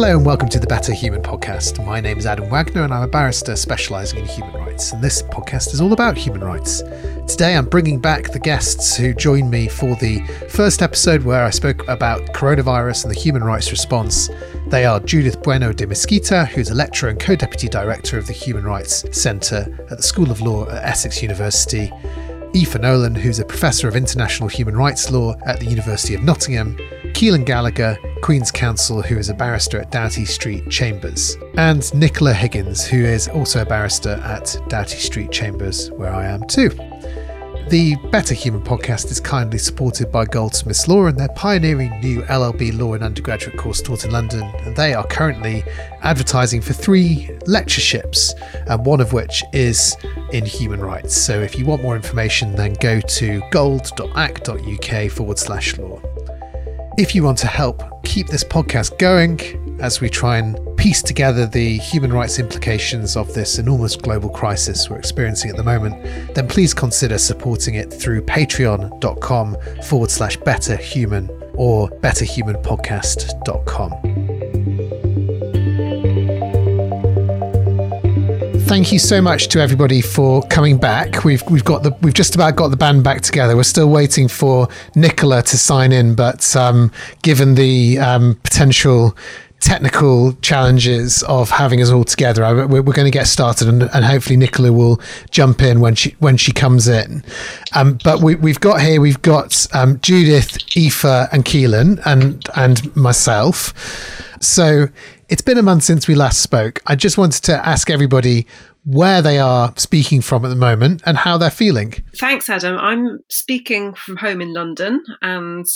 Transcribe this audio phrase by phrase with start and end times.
[0.00, 1.84] Hello and welcome to the Better Human podcast.
[1.84, 4.92] My name is Adam Wagner and I'm a barrister specialising in human rights.
[4.92, 6.80] And this podcast is all about human rights.
[7.28, 11.50] Today I'm bringing back the guests who joined me for the first episode where I
[11.50, 14.30] spoke about coronavirus and the human rights response.
[14.68, 18.32] They are Judith Bueno de Mesquita, who's a lecturer and co deputy director of the
[18.32, 21.92] Human Rights Centre at the School of Law at Essex University.
[22.54, 26.74] Aoife Nolan, who's a professor of international human rights law at the University of Nottingham,
[27.12, 32.86] Caoilfhionn Gallagher, Queen's Counsel, who is a barrister at Doughty Street Chambers, and Nicola Higgins,
[32.86, 36.70] who is also a barrister at Doughty Street Chambers, where I am too.
[37.70, 42.76] The Better Human podcast is kindly supported by Goldsmiths Law and their pioneering new LLB
[42.76, 44.42] Law and undergraduate course taught in London.
[44.64, 45.62] And they are currently
[46.02, 48.34] advertising for three lectureships,
[48.66, 49.96] and one of which is
[50.32, 51.16] in human rights.
[51.16, 56.00] So if you want more information, then go to gold.ac.uk forward slash law.
[56.98, 59.40] If you want to help keep this podcast going
[59.80, 64.90] as we try and piece together the human rights implications of this enormous global crisis
[64.90, 71.28] we're experiencing at the moment, then please consider supporting it through patreon.com forward slash betterhuman
[71.54, 74.29] or betterhumanpodcast.com.
[78.70, 81.24] thank you so much to everybody for coming back.
[81.24, 83.56] We've we've got the we've just about got the band back together.
[83.56, 89.16] We're still waiting for Nicola to sign in, but um, given the um, potential
[89.58, 92.44] technical challenges of having us all together.
[92.44, 95.00] I, we're, we're, going to get started, and, and, hopefully Nicola will
[95.32, 97.24] jump in when she when she comes in.
[97.74, 102.94] Um, but we, have got here we've got um, Judith, Aoife, and Caoilfhionn, and and
[102.94, 103.74] myself.
[104.40, 104.88] So
[105.28, 106.80] it's been a month since we last spoke.
[106.86, 108.46] I just wanted to ask everybody
[108.84, 111.92] where they are speaking from at the moment and how they're feeling.
[112.16, 112.78] Thanks, Adam.
[112.78, 115.66] I'm speaking from home in London and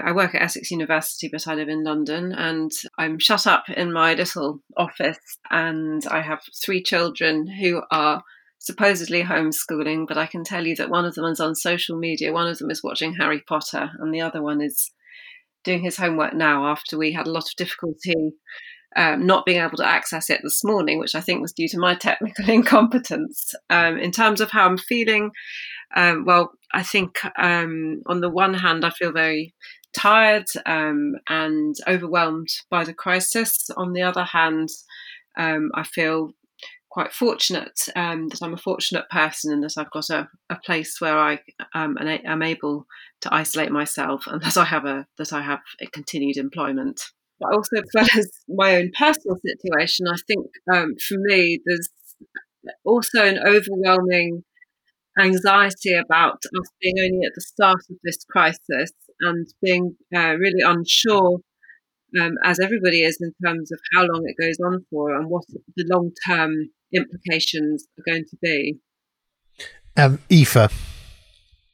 [0.00, 3.92] I work at Essex University, but I live in London and I'm shut up in
[3.92, 8.24] my little office and I have three children who are
[8.58, 12.32] supposedly homeschooling, but I can tell you that one of them is on social media,
[12.32, 14.90] one of them is watching Harry Potter, and the other one is
[15.64, 18.32] doing his homework now after we had a lot of difficulty
[18.96, 21.78] um, not being able to access it this morning, which I think was due to
[21.78, 23.54] my technical incompetence.
[23.70, 25.30] Um, in terms of how I'm feeling,
[25.96, 29.54] um, well, I think um, on the one hand, I feel very
[29.94, 33.68] tired um, and overwhelmed by the crisis.
[33.76, 34.68] On the other hand,
[35.36, 36.32] um, I feel
[36.92, 41.16] quite fortunate that I'm a fortunate person and that I've got a, a place where
[41.16, 41.40] I
[41.74, 42.86] am able
[43.22, 47.00] to isolate myself and that I have a that I have a continued employment.
[47.40, 51.88] But also as well as my own personal situation, I think um, for me, there's
[52.84, 54.44] also an overwhelming
[55.18, 60.62] anxiety about us being only at the start of this crisis and being uh, really
[60.64, 61.40] unsure,
[62.20, 65.44] um, as everybody is, in terms of how long it goes on for and what
[65.48, 68.78] the long term implications are going to be.
[69.96, 70.72] Um, Aoife.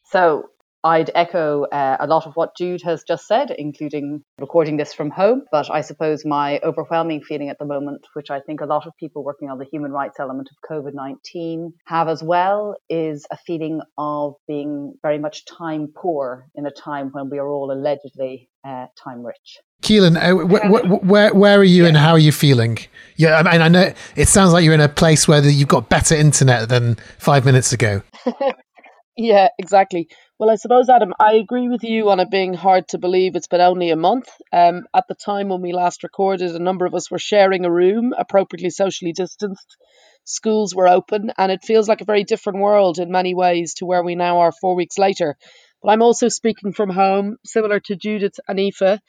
[0.04, 0.50] So,
[0.84, 5.10] I'd echo uh, a lot of what Jude has just said, including recording this from
[5.10, 5.42] home.
[5.50, 8.92] But I suppose my overwhelming feeling at the moment, which I think a lot of
[8.96, 13.36] people working on the human rights element of COVID 19 have as well, is a
[13.36, 18.48] feeling of being very much time poor in a time when we are all allegedly
[18.64, 19.58] uh, time rich.
[19.82, 21.88] Caoilfhionn, uh, wh- wh- where where are you yeah.
[21.88, 22.78] and how are you feeling?
[23.16, 25.88] Yeah, I mean, I know it sounds like you're in a place where you've got
[25.88, 28.02] better internet than five minutes ago.
[29.16, 30.08] yeah, exactly.
[30.38, 33.48] Well, I suppose, Adam, I agree with you on it being hard to believe it's
[33.48, 34.28] been only a month.
[34.52, 37.72] Um, at the time when we last recorded, a number of us were sharing a
[37.72, 39.76] room, appropriately socially distanced.
[40.22, 43.86] Schools were open, and it feels like a very different world in many ways to
[43.86, 45.36] where we now are four weeks later.
[45.82, 49.00] But I'm also speaking from home, similar to Judith and Aoife.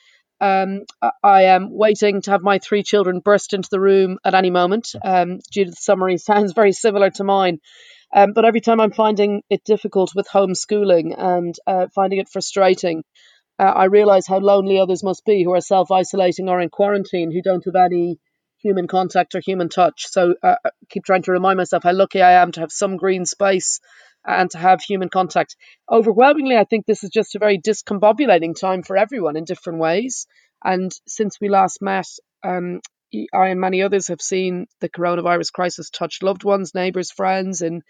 [0.41, 0.83] Um,
[1.23, 4.93] I am waiting to have my three children burst into the room at any moment.
[5.03, 7.59] Um, Judith's summary sounds very similar to mine.
[8.13, 13.03] Um, but every time I'm finding it difficult with homeschooling and uh, finding it frustrating,
[13.59, 17.31] uh, I realize how lonely others must be who are self isolating or in quarantine,
[17.31, 18.17] who don't have any
[18.61, 20.07] human contact or human touch.
[20.07, 22.97] So uh, I keep trying to remind myself how lucky I am to have some
[22.97, 23.79] green space
[24.25, 25.55] and to have human contact.
[25.91, 30.27] Overwhelmingly, I think this is just a very discombobulating time for everyone in different ways.
[30.63, 32.07] And since we last met,
[32.43, 32.81] um,
[33.33, 37.81] I and many others have seen the coronavirus crisis touch loved ones, neighbours, friends in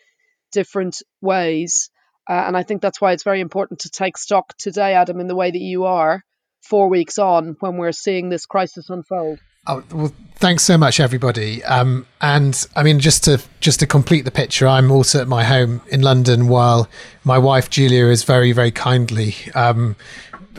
[0.51, 1.89] different ways.
[2.29, 5.27] Uh, and I think that's why it's very important to take stock today, Adam, in
[5.27, 6.23] the way that you are
[6.61, 9.39] four weeks on when we're seeing this crisis unfold.
[9.69, 11.63] Oh, well, thanks so much, everybody.
[11.63, 15.43] Um, and I mean, just to just to complete the picture, I'm also at my
[15.43, 16.89] home in London, while
[17.23, 19.95] my wife Julia is very, very kindly um,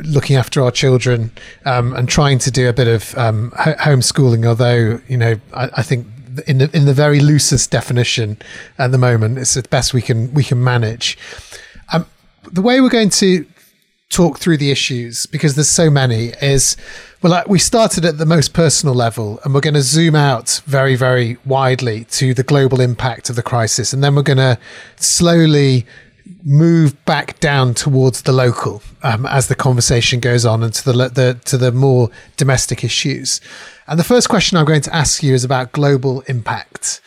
[0.05, 1.33] looking after our children
[1.65, 4.47] um, and trying to do a bit of um, homeschooling.
[4.47, 6.06] Although you know, I, I, think
[6.47, 8.39] in the in the very loosest definition
[8.79, 11.19] at the moment, it's the best we can we can manage.
[11.93, 12.06] Um,
[12.45, 13.45] the way we're going to
[14.09, 16.77] talk through the issues because there's so many is
[17.22, 20.96] well we started at the most personal level and we're going to zoom out very
[20.96, 24.58] very widely to the global impact of the crisis and then we're going to
[24.96, 25.87] slowly
[26.43, 30.93] move back down towards the local um, as the conversation goes on and to the,
[31.08, 33.40] the to the more domestic issues
[33.87, 37.00] and the first question i'm going to ask you is about global impact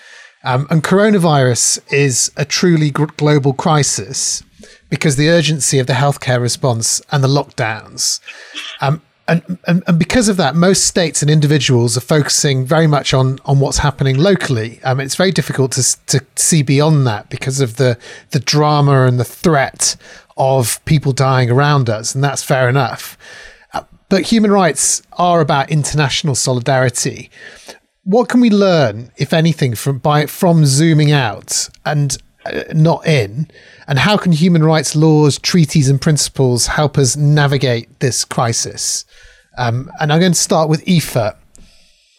[0.45, 4.43] um, and coronavirus is a truly global crisis
[4.89, 8.19] because the urgency of the healthcare response and the lockdowns.
[8.81, 13.13] Um, and, and, and, because of that, most states and individuals are focusing very much
[13.13, 14.81] on, on what's happening locally.
[14.83, 17.97] Um, it's very difficult to, to see beyond that because of the,
[18.31, 19.95] the drama and the threat
[20.35, 23.17] of people dying around us, and that's fair enough.
[23.73, 27.29] Uh, but human rights are about international solidarity.
[28.03, 33.47] What can we learn, if anything, from by from zooming out and uh, not in?
[33.87, 39.05] And how can human rights laws, treaties, and principles help us navigate this crisis?
[39.57, 41.35] Um, and I'm going to start with Aoife.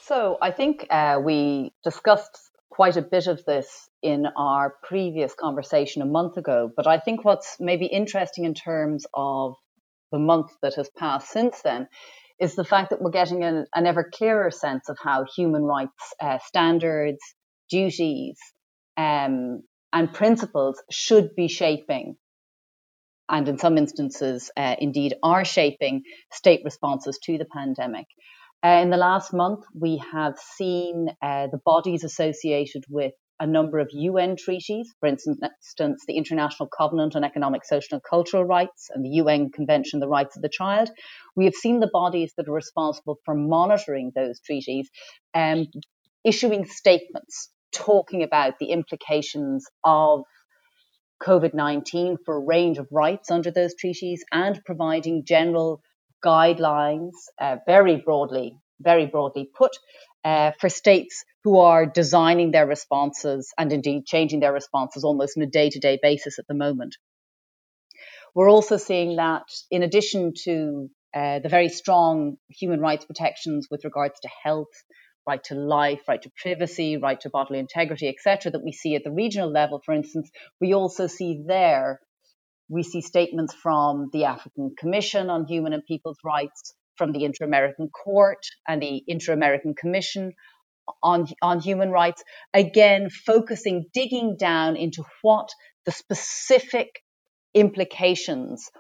[0.03, 2.39] So I think uh, we discussed
[2.71, 6.71] quite a bit of this in our previous conversation a month ago.
[6.77, 9.55] But I think what's maybe interesting in terms of
[10.13, 11.89] the month that has passed since then
[12.39, 16.15] is the fact that we're getting an, an ever clearer sense of how human rights
[16.21, 17.21] uh, standards,
[17.71, 18.37] duties,
[18.97, 22.17] um, and principles should be shaping
[23.29, 28.06] and in some instances uh, indeed are shaping state responses to the pandemic.
[28.65, 33.79] Uh, in the last month, we have seen uh, the bodies associated with a number
[33.79, 39.05] of UN treaties, for instance, the International Covenant on Economic, Social, and Cultural Rights and
[39.05, 40.91] the UN Convention on the Rights of the Child.
[41.35, 44.88] We have seen the bodies that are responsible for monitoring those treaties
[45.35, 45.67] um,
[46.25, 50.23] issuing statements talking about the implications of
[51.25, 55.81] COVID 19 for a range of rights under those treaties and providing general
[56.25, 59.73] guidelines, uh, very broadly, very broadly put,
[60.25, 65.43] uh, for states who are designing their responses and indeed changing their responses almost on
[65.43, 66.97] a day to day basis at the moment.
[68.35, 73.85] We're also seeing that in addition to uh, the very strong human rights protections with
[73.85, 74.73] regards to health,
[75.26, 79.05] right to life, right to privacy, right to bodily integrity, etc., that we see at
[79.05, 80.31] the regional level, for instance,
[80.61, 82.00] we also see there,
[82.69, 87.44] we see statements from the African Commission on Human and People's Rights, from the Inter
[87.44, 88.38] American Court
[88.69, 90.32] and the Inter American Commission
[91.03, 92.23] on, on Human Rights,
[92.53, 95.49] again, focusing, digging down into what
[95.87, 97.03] the specific
[97.55, 98.70] implications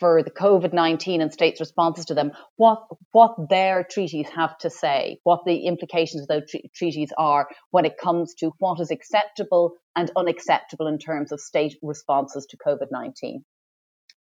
[0.00, 2.82] for the COVID 19 and states' responses to them, what,
[3.12, 7.84] what their treaties have to say, what the implications of those tre- treaties are when
[7.84, 12.88] it comes to what is acceptable and unacceptable in terms of state responses to COVID
[12.90, 13.44] 19.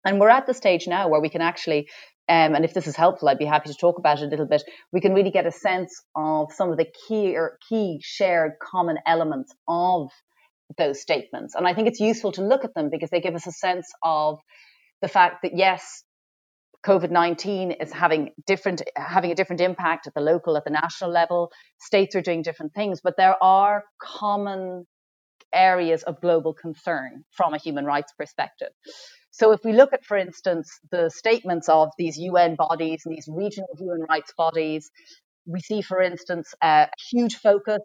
[0.06, 1.90] And we're at the stage now where we can actually,
[2.28, 4.46] um, and if this is helpful, I'd be happy to talk about it a little
[4.46, 4.64] bit.
[4.92, 8.98] We can really get a sense of some of the key or key shared common
[9.06, 10.10] elements of
[10.78, 11.56] those statements.
[11.56, 13.88] And I think it's useful to look at them because they give us a sense
[14.04, 14.40] of
[15.01, 16.04] the fact that yes,
[16.86, 21.12] COVID nineteen is having different having a different impact at the local, at the national
[21.12, 21.51] level.
[21.79, 24.86] States are doing different things, but there are common
[25.53, 28.70] areas of global concern from a human rights perspective.
[29.32, 33.27] So if we look at, for instance, the statements of these UN bodies and these
[33.27, 34.89] regional human rights bodies,
[35.46, 37.82] we see, for instance, a huge focus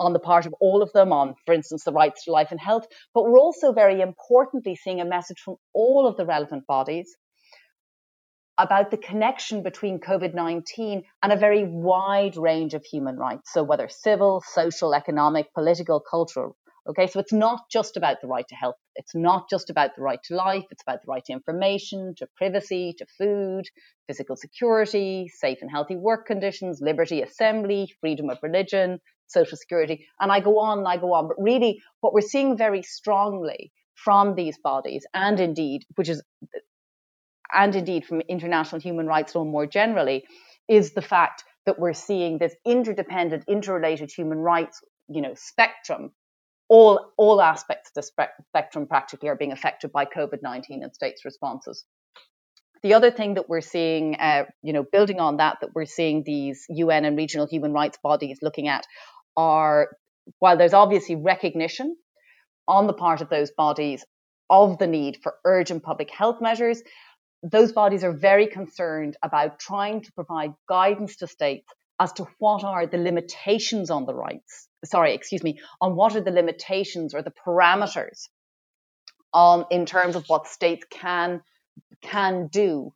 [0.00, 2.58] on the part of all of them on, for instance, the rights to life and
[2.58, 2.86] health.
[3.14, 7.14] But we're also very importantly seeing a message from all of the relevant bodies
[8.58, 13.52] about the connection between COVID 19 and a very wide range of human rights.
[13.52, 16.56] So, whether civil, social, economic, political, cultural.
[16.88, 18.76] Okay, so it's not just about the right to health.
[18.96, 20.64] It's not just about the right to life.
[20.70, 23.64] It's about the right to information, to privacy, to food,
[24.06, 30.06] physical security, safe and healthy work conditions, liberty, assembly, freedom of religion, social security.
[30.18, 31.28] And I go on and I go on.
[31.28, 36.22] But really, what we're seeing very strongly from these bodies, and indeed, which is,
[37.52, 40.24] and indeed from international human rights law more generally,
[40.68, 46.12] is the fact that we're seeing this interdependent, interrelated human rights, you know, spectrum.
[46.70, 51.24] All, all aspects of the spectrum practically are being affected by COVID 19 and states'
[51.24, 51.84] responses.
[52.84, 56.22] The other thing that we're seeing, uh, you know, building on that, that we're seeing
[56.24, 58.86] these UN and regional human rights bodies looking at
[59.36, 59.88] are,
[60.38, 61.96] while there's obviously recognition
[62.68, 64.04] on the part of those bodies
[64.48, 66.82] of the need for urgent public health measures,
[67.42, 71.66] those bodies are very concerned about trying to provide guidance to states
[72.00, 74.68] as to what are the limitations on the rights.
[74.84, 78.28] Sorry, excuse me, on what are the limitations or the parameters
[79.34, 81.42] um, in terms of what states can
[82.00, 82.92] can do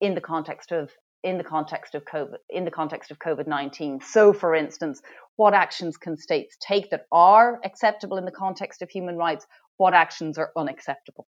[0.00, 0.90] in the context of
[1.22, 4.00] in the context of COVID in the context of COVID nineteen.
[4.02, 5.00] So, for instance,
[5.36, 9.46] what actions can states take that are acceptable in the context of human rights?
[9.78, 11.26] What actions are unacceptable?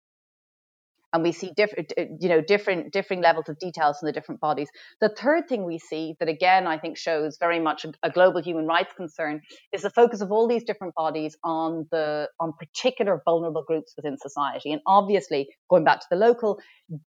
[1.14, 4.70] And we see different you know different differing levels of details in the different bodies.
[5.02, 8.66] The third thing we see that again i think shows very much a, global human
[8.66, 13.64] rights concern is the focus of all these different bodies on the on particular vulnerable
[13.66, 14.72] groups within society.
[14.72, 16.60] And obviously going back to the local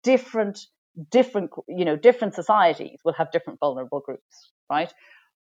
[0.03, 0.59] different
[1.11, 4.93] different you know different societies will have different vulnerable groups right?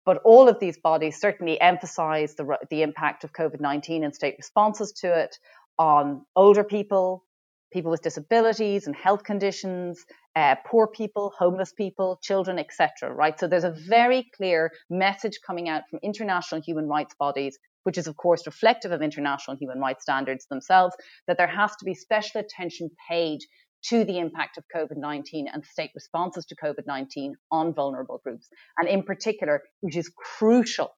[0.05, 4.93] But all of these bodies certainly emphasize the, the impact of COVID-19 and state responses
[5.00, 5.37] to it
[5.79, 7.25] on older people,
[7.73, 10.05] people with disabilities and health conditions,
[10.37, 13.12] uh, poor people, homeless people, children, etc.
[13.12, 13.39] Right.
[13.39, 18.07] So there's a very clear message coming out from international human rights bodies, which is
[18.07, 20.95] of course reflective of international human rights standards themselves,
[21.27, 23.41] that there has to be special attention paid
[23.83, 28.49] to the impact of COVID 19 and state responses to COVID 19 on vulnerable groups.
[28.79, 30.91] And in particular, which is crucial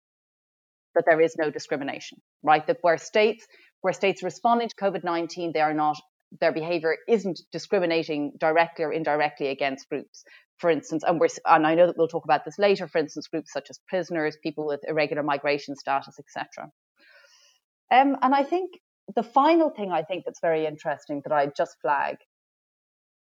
[0.95, 2.67] that there is no discrimination, right?
[2.67, 3.47] That where states
[3.83, 5.97] where states responding to COVID 19, they are not
[6.41, 10.25] their behavior isn't discriminating directly or indirectly against groups.
[10.59, 12.87] For instance, and and I know that we'll talk about this later.
[12.87, 16.71] For instance, groups such as prisoners, people with irregular migration status, etc.
[17.91, 18.71] Um, and I think
[19.15, 22.17] the final thing I think that's very interesting that I just flag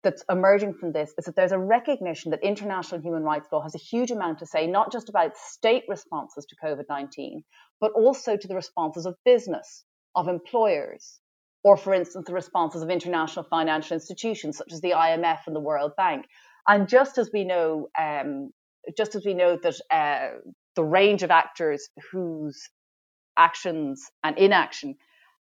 [0.03, 3.73] that's emerging from this is that there's a recognition that international human rights law has
[3.73, 7.43] a huge amount to say, not just about state responses to COVID 19,
[7.79, 11.19] but also to the responses of business, of employers,
[11.63, 15.61] or, for instance, the responses of international financial institutions such as the IMF and the
[15.61, 16.25] World Bank.
[16.67, 18.51] And just as we know, um,
[18.97, 20.37] just as we know that uh,
[20.75, 22.69] the range of actors whose
[23.37, 24.95] actions and inaction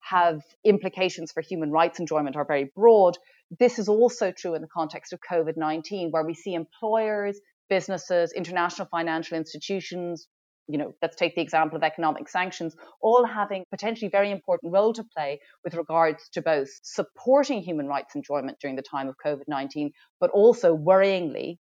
[0.01, 3.19] have implications for human rights enjoyment are very broad,
[3.59, 7.39] this is also true in the context of COVID 19, where we see employers,
[7.69, 10.27] businesses, international financial institutions,
[10.69, 14.93] you know, let's take the example of economic sanctions, all having potentially very important role
[14.93, 19.45] to play with regards to both supporting human rights enjoyment during the time of COVID
[19.49, 21.57] 19, but also worryingly,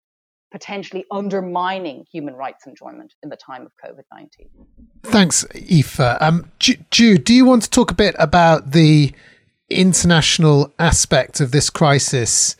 [0.51, 4.29] potentially undermining human rights enjoyment in the time of COVID 19.
[5.03, 5.99] Thanks, Aoife.
[5.99, 9.11] Um, Jude, do you want to talk a bit about the
[9.69, 12.55] international aspect of this crisis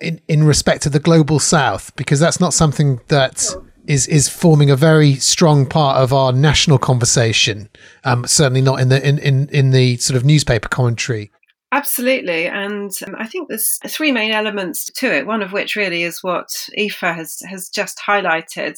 [0.00, 1.94] in, in respect to the global south?
[1.96, 3.40] Because that's not something that.
[3.40, 7.68] Sure is is forming a very strong part of our national conversation.
[8.04, 11.30] Um, certainly not in the in, in, in the sort of newspaper commentary.
[11.72, 15.26] Absolutely, and um, I think there's three main elements to it.
[15.26, 16.48] One of which really is what
[16.78, 18.76] Aoife has has just highlighted.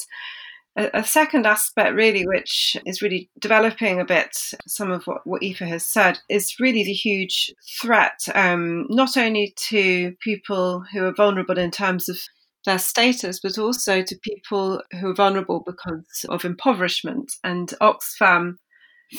[0.77, 5.61] A, second aspect, really, which is really developing a bit some of what, what Aoife
[5.61, 11.59] has said, is really the huge threat, um, not only to people who are vulnerable
[11.59, 12.19] in terms of
[12.65, 17.33] their status, but also to people who are vulnerable because of impoverishment.
[17.43, 18.57] And Oxfam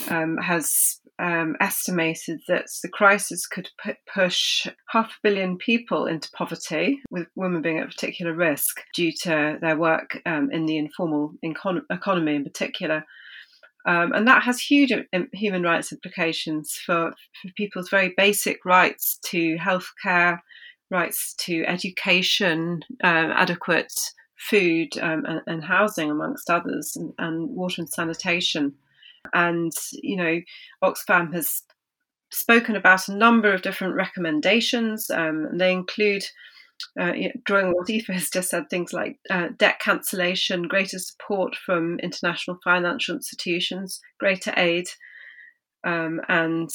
[0.09, 3.69] um, has um, estimated that the crisis could
[4.13, 9.57] push half a billion people into poverty, with women being at particular risk due to
[9.61, 13.05] their work um, in the informal econ- economy in particular.
[13.87, 14.91] Um, and that has huge
[15.31, 20.39] human rights implications for, for people's very basic rights to healthcare,
[20.91, 23.93] rights to education, um, adequate
[24.37, 28.73] food um, and, and, housing, amongst others, and, and, water and sanitation.
[29.33, 30.41] And, you know,
[30.83, 31.63] Oxfam has
[32.31, 35.09] spoken about a number of different recommendations.
[35.09, 36.23] Um, and they include,
[36.99, 41.55] uh, know, drawing what Aoife has just said, things like uh, debt cancellation, greater support
[41.55, 44.87] from international financial institutions, greater aid,
[45.83, 46.69] um, and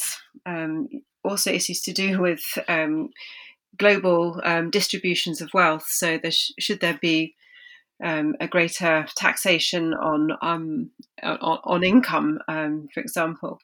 [0.45, 0.87] um,
[1.23, 3.09] also issues to do with um,
[3.77, 5.87] global um, distributions of wealth.
[5.87, 7.35] So, there sh- should there be
[8.03, 10.91] um, a greater taxation on um,
[11.23, 13.59] on, on, income, um, for example.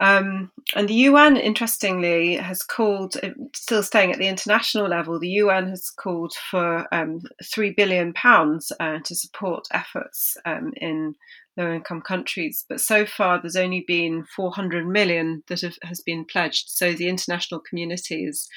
[0.00, 5.28] Um, and the UN, interestingly, has called, uh, still staying at the international level, the
[5.28, 10.36] UN has called for um, three billion pounds uh, to support efforts
[10.76, 11.16] in
[11.56, 12.64] low income countries.
[12.68, 16.68] But so far, there's only been 400 million that have, has been pledged.
[16.68, 18.48] So the international community is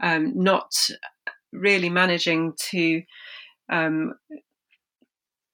[0.00, 0.74] um, not
[1.52, 3.02] really managing to
[3.70, 4.14] um,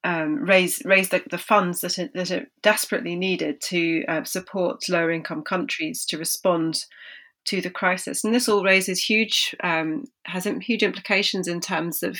[0.04, 4.88] um, raise raise the, the, funds that are, that are desperately needed to uh, support
[4.88, 6.84] lower income countries to respond
[7.46, 8.22] to the crisis.
[8.22, 12.18] And this all raises huge, um, has huge implications in terms of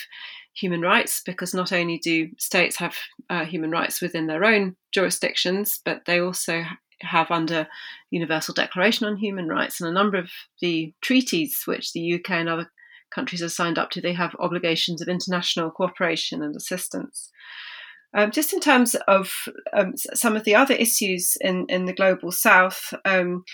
[0.55, 2.97] human rights, because not only do states have
[3.29, 6.65] uh, human rights within their own jurisdictions, but they also
[7.01, 7.67] have under
[8.11, 12.49] Universal Declaration on Human Rights and a number of the treaties which the UK and
[12.49, 12.71] other
[13.11, 17.31] countries have signed up to, they have obligations of international cooperation and assistance.
[18.15, 19.33] Um, just in terms of
[19.73, 23.45] um, some of the other issues in, in the global south, um,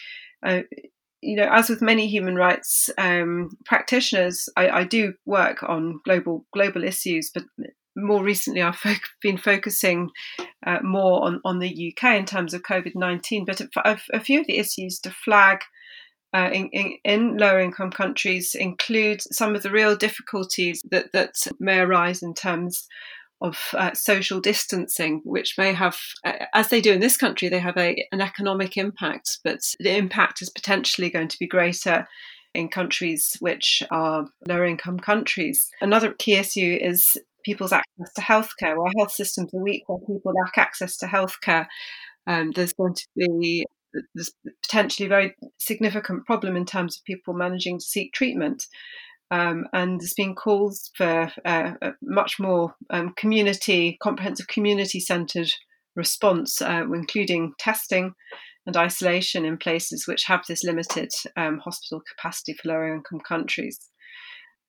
[0.45, 0.61] uh,
[1.21, 6.45] you know, as with many human rights um, practitioners, I, I, do work on global
[6.53, 7.45] global issues, but
[7.97, 8.81] more recently I've
[9.21, 10.11] been focusing
[10.67, 13.45] uh, more on, on the UK in terms of COVID nineteen.
[13.45, 15.61] But a, a, few of the issues to flag
[16.35, 21.35] uh, in, in, in, lower income countries include some of the real difficulties that that
[21.61, 22.87] may arise in terms
[23.43, 27.59] of uh, social distancing, which may have, uh, as they do in this country, they
[27.59, 32.07] have a, an economic impact, but the impact is potentially going to be greater
[32.55, 35.71] in countries which are lower income countries.
[35.81, 38.79] Another key issue is people's access to healthcare.
[38.79, 41.67] Our health systems are weak, where people lack access to healthcare,
[42.27, 43.65] um, there's going to be
[44.15, 44.33] there's
[44.63, 48.65] potentially a very significant problem in terms of people managing to seek treatment.
[49.31, 55.51] Um, and there's been calls for uh, a much more um, community, comprehensive community centred
[55.97, 58.15] response, uh, including testing
[58.67, 63.79] and isolation in places which have this limited um, hospital capacity for lower income countries.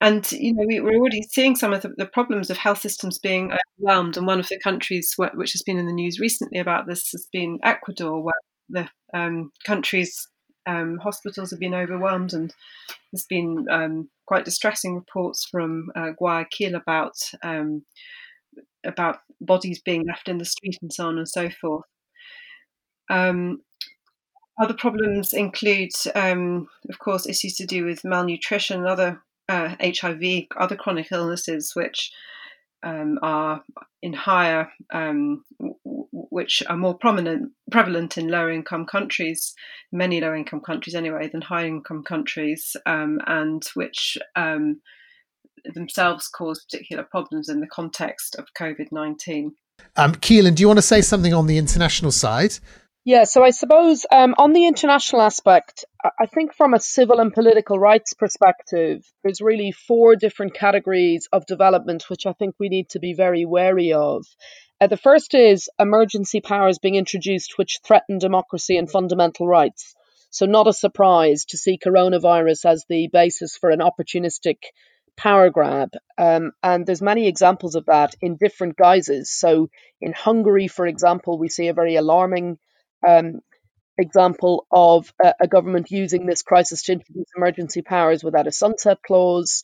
[0.04, 3.18] And you know, we, are already seeing some of the, the, problems of health systems
[3.18, 4.18] being overwhelmed.
[4.18, 7.10] And one of the countries where, which has been in the news recently about this
[7.12, 8.34] has been Ecuador, where
[8.68, 10.28] the um, country's
[10.66, 12.54] um, hospitals have been overwhelmed, and
[13.14, 17.86] there's been um, quite distressing reports from uh, Guayaquil about um,
[18.86, 21.86] about bodies being left in the street and so on and so forth.
[23.10, 23.62] Um,
[24.62, 30.46] other problems include, um, of course, issues to do with malnutrition and other uh, HIV,
[30.58, 32.12] other chronic illnesses, which
[32.84, 33.64] um, are
[34.02, 35.78] in higher, um, w-
[36.12, 39.54] which are more prominent, prevalent in lower income countries,
[39.92, 44.82] many low income countries anyway, than high income countries, um, and which um,
[45.74, 49.54] themselves cause particular problems in the context of COVID 19.
[49.96, 52.58] Um, Caoilfhionn, do you want to say something on the international side?
[53.06, 57.34] Yeah, so I suppose um, on the international aspect, I think from a civil and
[57.34, 62.88] political rights perspective, there's really four different categories of development which I think we need
[62.92, 64.26] to be very wary of.
[64.80, 69.96] Uh, the first is emergency powers being introduced which threaten democracy and fundamental rights.
[70.30, 74.60] So, not a surprise to see coronavirus as the basis for an opportunistic
[75.18, 75.90] power grab.
[76.18, 79.30] Um, and there's many examples of that in different guises.
[79.30, 82.60] So, in Hungary, for example, we see a very alarming
[83.08, 83.42] um,
[83.98, 89.00] example of a, a, government using this crisis to introduce emergency powers without a sunset
[89.06, 89.64] clause.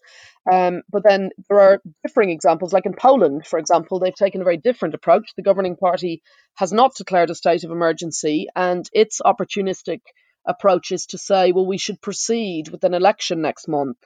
[0.51, 4.43] Um, but then there are differing examples, like in Poland, for example, they've taken a
[4.43, 5.31] very different approach.
[5.35, 6.21] The governing party
[6.55, 10.01] has not declared a state of emergency, and its opportunistic
[10.45, 13.97] approach is to say, well, we should proceed with an election next month.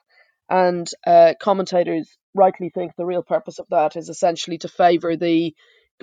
[0.50, 5.54] And uh, commentators rightly think the real purpose of that is essentially to favour the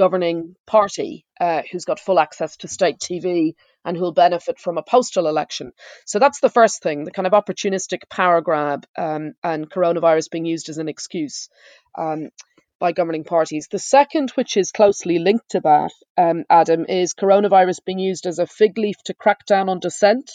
[0.01, 3.53] governing party uh, who's got full access to state TV
[3.85, 5.73] and who'll benefit from a postal election.
[6.07, 10.47] So that's the first thing the kind of opportunistic power grab um, and coronavirus being
[10.47, 11.51] used as an excuse.
[11.99, 12.31] Um,
[12.79, 13.69] by governing parties.
[13.71, 18.39] The second, which is closely linked to that, um, Adam, is coronavirus being used as
[18.39, 20.31] a fig leaf to crack down on dissent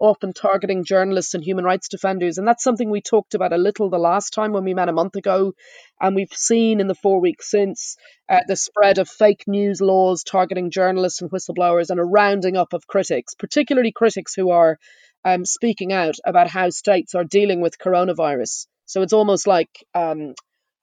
[0.00, 2.38] often targeting journalists and human rights defenders.
[2.38, 4.92] And that's something we talked about a little the last time when we met a
[4.92, 5.52] month ago.
[6.00, 7.96] And we've seen in the four weeks since
[8.28, 12.72] uh, the spread of fake news laws targeting journalists and whistleblowers and a rounding up
[12.72, 14.78] of critics, particularly critics who are
[15.24, 18.66] um, speaking out about how states are dealing with coronavirus.
[18.86, 20.34] So it's almost like um,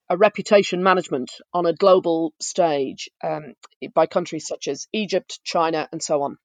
[0.10, 3.54] a reputation management on a global stage um,
[3.94, 6.38] by countries such as Egypt, China, and so on.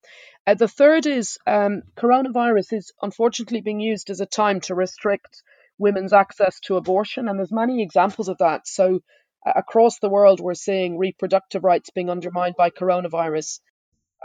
[0.47, 5.43] Uh, the third is um, coronavirus is unfortunately being used as a time to restrict
[5.79, 8.67] women's access to abortion, and there's many examples of that.
[8.67, 9.01] So
[9.47, 13.61] uh, across the world, we're seeing reproductive rights being undermined by coronavirus,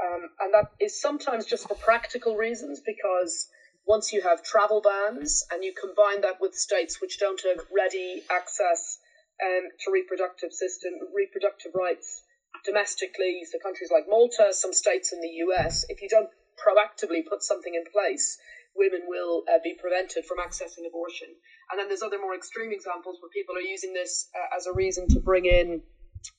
[0.02, 3.48] um, and that is sometimes just for practical reasons because
[3.86, 8.24] once you have travel bans and you combine that with states which don't have ready
[8.30, 8.98] access
[9.44, 12.24] um, to reproductive system reproductive rights
[12.66, 17.44] domestically, so countries like Malta, some states in the US, if you don't proactively put
[17.44, 18.38] something in place,
[18.76, 21.30] women will uh, be prevented from accessing abortion.
[21.72, 24.74] And then there's other more extreme examples where people are using this uh, as a
[24.74, 25.82] reason to bring in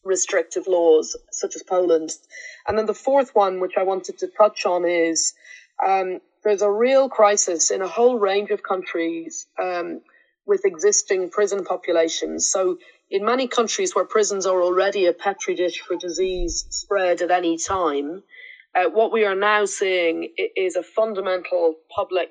[0.05, 2.11] restrictive laws, such as Poland.
[2.67, 5.35] And then the fourth one, which I wanted to touch on, is
[5.87, 10.01] Um, there's a real crisis in a whole range of countries um,
[10.47, 12.51] with existing prison populations.
[12.51, 12.79] So,
[13.11, 17.57] in many countries where prisons are already a petri dish for disease spread at any
[17.57, 18.23] time,
[18.75, 22.31] uh, what we are now seeing is a fundamental public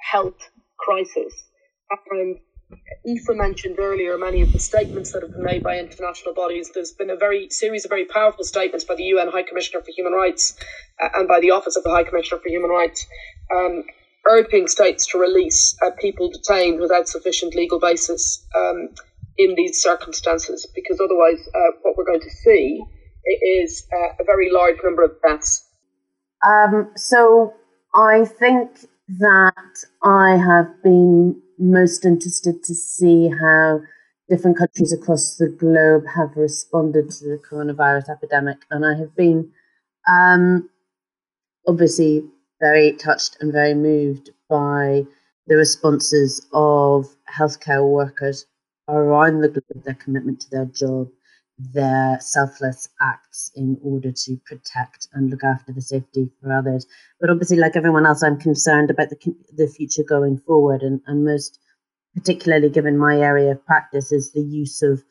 [0.00, 0.38] health
[0.78, 1.32] crisis.
[2.10, 2.38] And
[3.06, 6.70] Aoife mentioned earlier many of the statements that have been made by international bodies.
[6.74, 9.90] There's been a very series of very powerful statements by the UN High Commissioner for
[9.96, 10.56] Human Rights
[11.02, 13.06] uh, and by the Office of the High Commissioner for Human Rights,
[13.54, 13.84] um,
[14.26, 18.88] urging states to release uh, people detained without sufficient legal basis um,
[19.38, 22.82] in these circumstances, because otherwise, uh, what we're going to see
[23.60, 25.68] is uh, a very large number of deaths.
[26.42, 27.54] Um, so
[27.94, 28.86] I think
[29.20, 33.80] that I have been most interested to see how
[34.28, 38.58] different countries across the globe have responded to the coronavirus epidemic.
[38.70, 39.50] And I have been
[40.08, 40.68] um,
[41.66, 42.24] obviously
[42.60, 45.04] very touched and very moved by
[45.46, 48.46] the responses of healthcare workers
[48.88, 51.08] around the globe, their commitment to their job,
[51.58, 56.86] their selfless acts in order to protect and look after the safety for others.
[57.20, 61.24] But obviously, like everyone else, I'm concerned about the the future going forward, and, and
[61.24, 61.58] most
[62.14, 65.02] particularly given my area of practice is the use of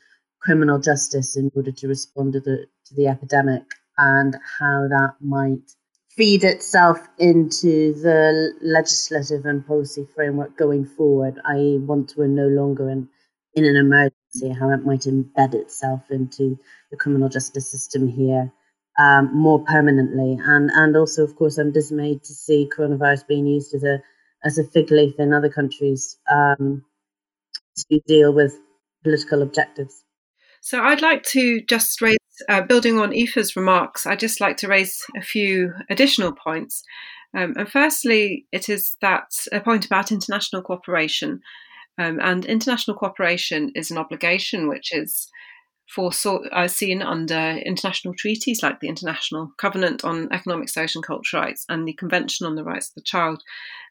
[0.41, 3.63] criminal justice in order to respond to the to the epidemic
[3.97, 5.71] and how that might
[6.09, 11.39] feed itself into the legislative and policy framework going forward.
[11.45, 13.07] I want to no longer in
[13.53, 16.57] in an emergency, how it might embed itself into
[16.89, 18.51] the criminal justice system here
[18.99, 20.37] um, more permanently.
[20.43, 23.99] And and also, of course, I'm dismayed to see coronavirus being used as a
[24.43, 26.83] as a fig leaf in other countries um,
[27.89, 28.57] to deal with
[29.03, 30.03] political objectives.
[30.61, 34.67] So I'd like to just raise, uh, building on Aoife's remarks, I'd just like to
[34.67, 36.83] raise a few additional points.
[37.35, 41.41] Um, and firstly, it is that a point about international cooperation.
[41.97, 45.29] Um, and international cooperation is an obligation which is
[45.93, 51.43] foresaw, uh, seen under international treaties like the International Covenant on Economic, Social and Cultural
[51.43, 53.43] Rights and the Convention on the Rights of the Child.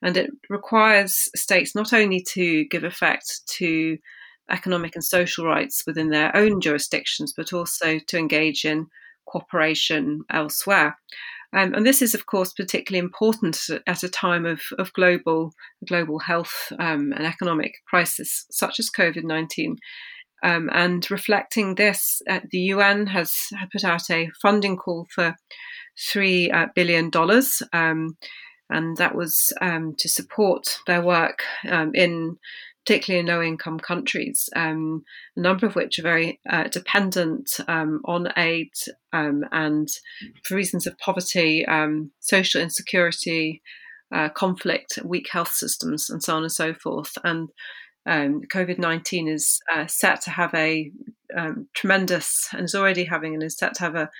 [0.02, 3.98] And it requires states not only to give effect to
[4.50, 8.86] economic and social rights within their own jurisdictions, but also to engage in
[9.26, 10.96] cooperation elsewhere.
[11.52, 15.52] Um, and this is, of course, particularly important at a time of, of global
[15.86, 19.76] global health um, and economic crisis such as COVID nineteen.
[20.42, 23.34] Um, and reflecting this, uh, the UN has
[23.72, 25.36] put out a funding call for
[25.98, 28.16] three uh, billion dollars, um,
[28.70, 32.38] and that was um, to support their work um, in
[32.84, 35.02] particularly in low income countries, um,
[35.36, 38.70] a number of which are very uh, dependent um, on aid
[39.12, 39.88] um, and
[40.44, 43.62] for reasons of poverty, um, social insecurity,
[44.12, 47.16] uh, conflict, weak health systems, and so on and so forth.
[47.22, 47.50] And
[48.06, 50.90] um, COVID 19 is uh, set to have a
[51.74, 54.10] tremendous, and is already having, and is set to have a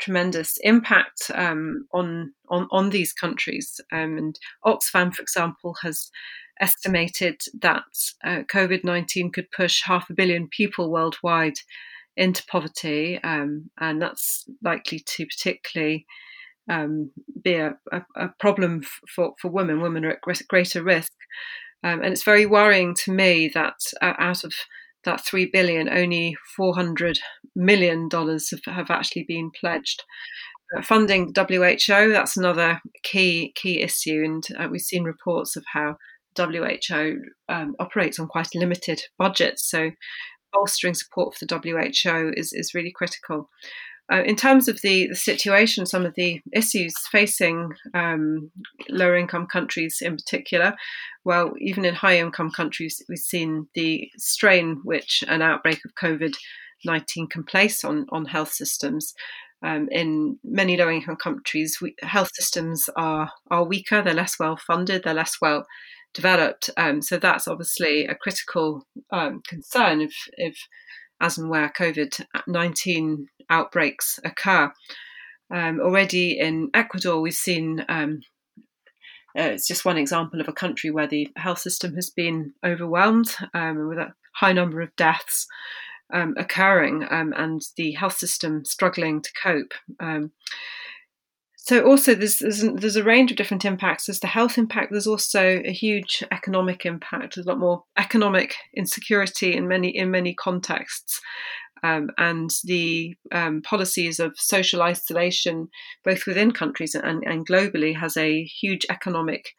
[0.00, 3.80] tremendous impact um, on, on on these countries.
[3.92, 6.10] Um, and Oxfam, for example, has
[6.60, 7.84] estimated that
[8.24, 11.58] uh, COVID 19 could push half a billion people worldwide
[12.16, 16.06] into poverty, um, and that's likely to particularly
[16.68, 17.10] um,
[17.42, 18.82] be a, a, a, problem
[19.14, 19.80] for, for women.
[19.80, 21.12] Women are at greater risk.
[21.84, 24.52] Um, and it's very worrying to me that uh, out of
[25.04, 27.20] that three billion, only four hundred
[27.54, 30.02] million dollars have, have, actually been pledged.
[30.76, 35.96] Uh, funding WHO, that's another key key issue, and uh, we've seen reports of how
[36.38, 39.58] WHO um, operates on quite limited budget.
[39.58, 39.90] So
[40.52, 43.48] bolstering support for the WHO is, is really critical.
[44.10, 48.50] Uh, in terms of the, the situation, some of the issues facing um,
[48.88, 50.74] lower income countries in particular,
[51.26, 56.34] well, even in high income countries, we've seen the strain which an outbreak of COVID
[56.84, 59.12] 19 can place on, on health systems.
[59.62, 64.56] Um, in many low income countries, we, health systems are, are weaker, they're less well
[64.56, 65.66] funded, they're less well
[66.14, 66.70] developed.
[66.76, 70.56] Um, so that's obviously a critical um, concern if, if,
[71.20, 74.72] as and where COVID 19 outbreaks occur.
[75.50, 78.20] Um, already in Ecuador, we've seen um,
[79.38, 83.34] uh, it's just one example of a country where the health system has been overwhelmed
[83.54, 85.46] um, with a high number of deaths
[86.12, 89.74] um, occurring and the health system struggling to cope.
[91.68, 94.06] So also there's, there's there's a range of different impacts.
[94.06, 94.90] There's the health impact.
[94.90, 97.34] There's also a huge economic impact.
[97.34, 101.20] There's a lot more economic insecurity in many in many contexts,
[101.82, 105.68] um, and the um, policies of social isolation,
[106.06, 109.50] both within countries and, and globally, has a huge economic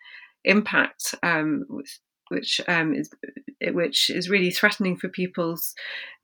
[0.43, 1.63] impact, um,
[2.29, 3.11] which um, is
[3.71, 5.75] which is really threatening for people's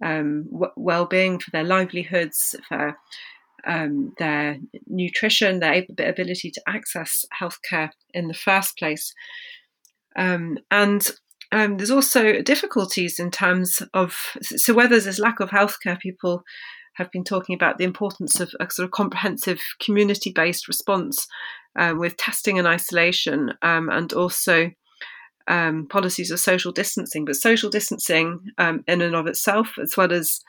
[0.04, 2.98] um, well-being, for their livelihoods, for
[3.66, 9.14] um, their nutrition, their ability to access healthcare in the first place.
[10.18, 11.10] Um, and
[11.52, 16.44] um, there's also difficulties in terms of so where there's lack of healthcare, people
[16.96, 21.28] have been talking about the importance of a sort of comprehensive community-based response
[21.78, 24.72] uh, with testing and isolation, um, and also
[25.48, 27.26] um, policies of social distancing.
[27.26, 30.40] But social distancing, um, in and of itself, as well as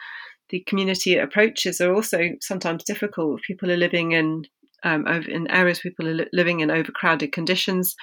[0.50, 3.42] the community approaches, are also sometimes difficult.
[3.42, 4.44] People are living in
[4.82, 7.96] um, in areas people are living in overcrowded conditions,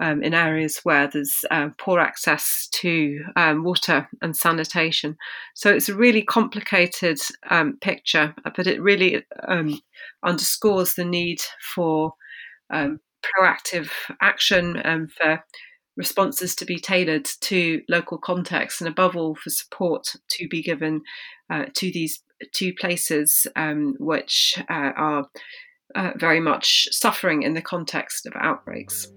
[0.00, 5.16] um, in areas where there's uh, poor access to um, water and sanitation.
[5.54, 7.18] So it's a really complicated
[7.50, 9.80] um, picture, but it really um,
[10.24, 11.40] underscores the need
[11.74, 12.12] for
[12.72, 15.42] proactive action and for
[15.96, 21.02] responses to be tailored to local contexts, and above all, for support to be given
[21.50, 25.28] uh, to these two places um, which uh, are
[25.94, 29.08] uh, very much suffering in the context of outbreaks.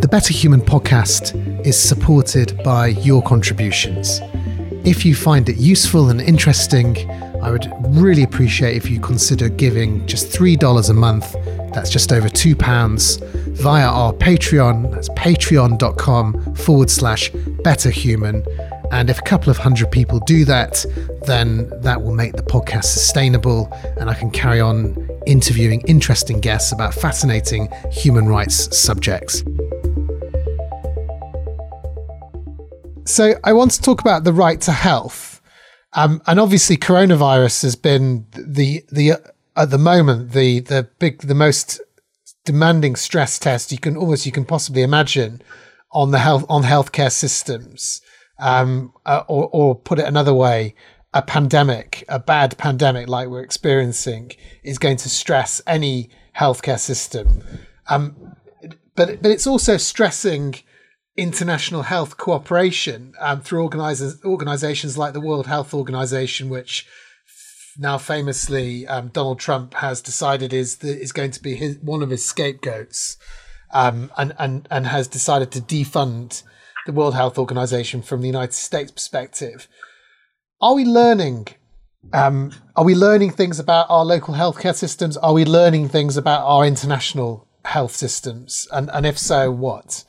[0.00, 4.20] The Better Human podcast is supported by your contributions.
[4.84, 7.08] If you find it useful and interesting,
[7.40, 11.34] I would really appreciate if you consider giving just $3 a month,
[11.74, 18.46] that's just over £2, via our Patreon, that's patreon.com forward slash betterhuman.
[18.92, 20.84] And if a couple of hundred people do that,
[21.26, 26.72] then that will make the podcast sustainable and I can carry on interviewing interesting guests
[26.72, 29.42] about fascinating human rights subjects.
[33.04, 35.40] So, I want to talk about the right to health.
[35.94, 39.14] Um, and obviously, coronavirus has been the the
[39.56, 41.80] at the moment the the big the most
[42.44, 45.40] demanding stress test you can almost you can possibly imagine
[45.92, 48.00] on the health on healthcare systems
[48.42, 50.74] um, uh, or, or put it another way,
[51.14, 54.32] a pandemic, a bad pandemic like we're experiencing,
[54.64, 57.42] is going to stress any healthcare system.
[57.88, 58.34] Um,
[58.94, 60.56] but but it's also stressing
[61.16, 66.86] international health cooperation um, through organizations like the World Health Organization, which
[67.78, 72.02] now famously um, Donald Trump has decided is the, is going to be his, one
[72.02, 73.16] of his scapegoats,
[73.72, 76.42] um, and and and has decided to defund
[76.86, 79.68] the World Health Organization from the United States perspective.
[80.60, 81.48] Are we learning?
[82.12, 85.16] Um, are we learning things about our local healthcare systems?
[85.16, 88.66] Are we learning things about our international health systems?
[88.72, 90.04] And, and if so, what?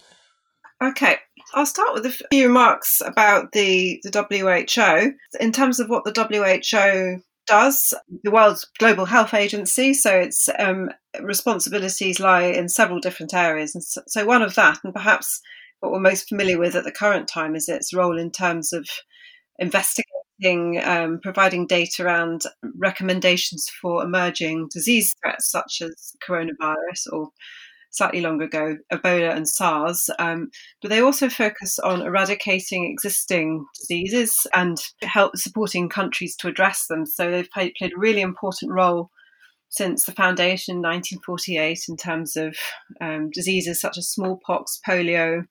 [0.82, 1.18] Okay,
[1.54, 5.14] I'll start with a few remarks about the, the WHO.
[5.40, 10.90] In terms of what the WHO does, the world's global health agency, so its um,
[11.22, 13.76] responsibilities lie in several different areas.
[13.76, 15.42] And so, so, one of that, and perhaps
[15.80, 18.88] what we're most familiar with at the current time is its role in terms of
[19.60, 22.44] investigating, um, providing data around
[22.78, 27.30] recommendations for emerging disease threats such as coronavirus or
[27.94, 30.10] slightly longer ago, Ebola and SARS.
[30.20, 30.50] Um,
[30.82, 37.06] but they also focus on eradicating existing diseases and help supporting countries to address them.
[37.06, 39.10] So they've played, played a really important role
[39.70, 42.58] since the foundation in 1948 in terms of
[43.00, 45.46] um, diseases such as smallpox, polio,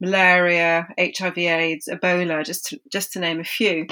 [0.00, 3.86] malaria, HIV/AIDS, Ebola, just to, just to name a few.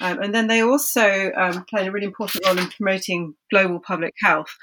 [0.00, 4.14] Um, and then they also um, played a really important role in promoting global public
[4.22, 4.56] health.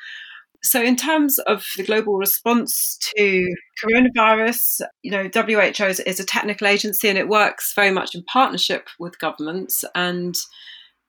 [0.63, 6.25] So, in terms of the global response to coronavirus, you know, WHO is, is a
[6.25, 9.83] technical agency and it works very much in partnership with governments.
[9.93, 10.35] And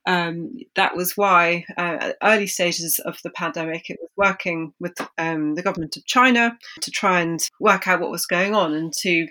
[0.07, 4.95] um, that was why, uh, at early stages of the pandemic, it was working with
[5.19, 8.93] um, the government of China to try and work out what was going on and
[9.01, 9.27] to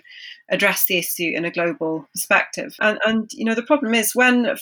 [0.50, 2.74] address the issue in a global perspective.
[2.80, 4.56] And, and you know, the problem is when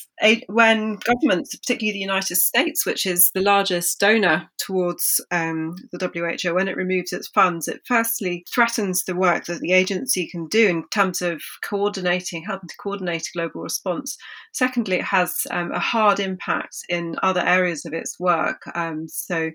[0.48, 6.54] when governments, particularly the United States, which is the largest donor towards um, the WHO,
[6.54, 10.66] when it removes its funds, it firstly threatens the work that the agency can do
[10.66, 14.16] in terms of coordinating, helping to coordinate a global response.
[14.52, 18.62] Secondly, it has um, a hard impact in other areas of its work.
[18.74, 19.50] Um, so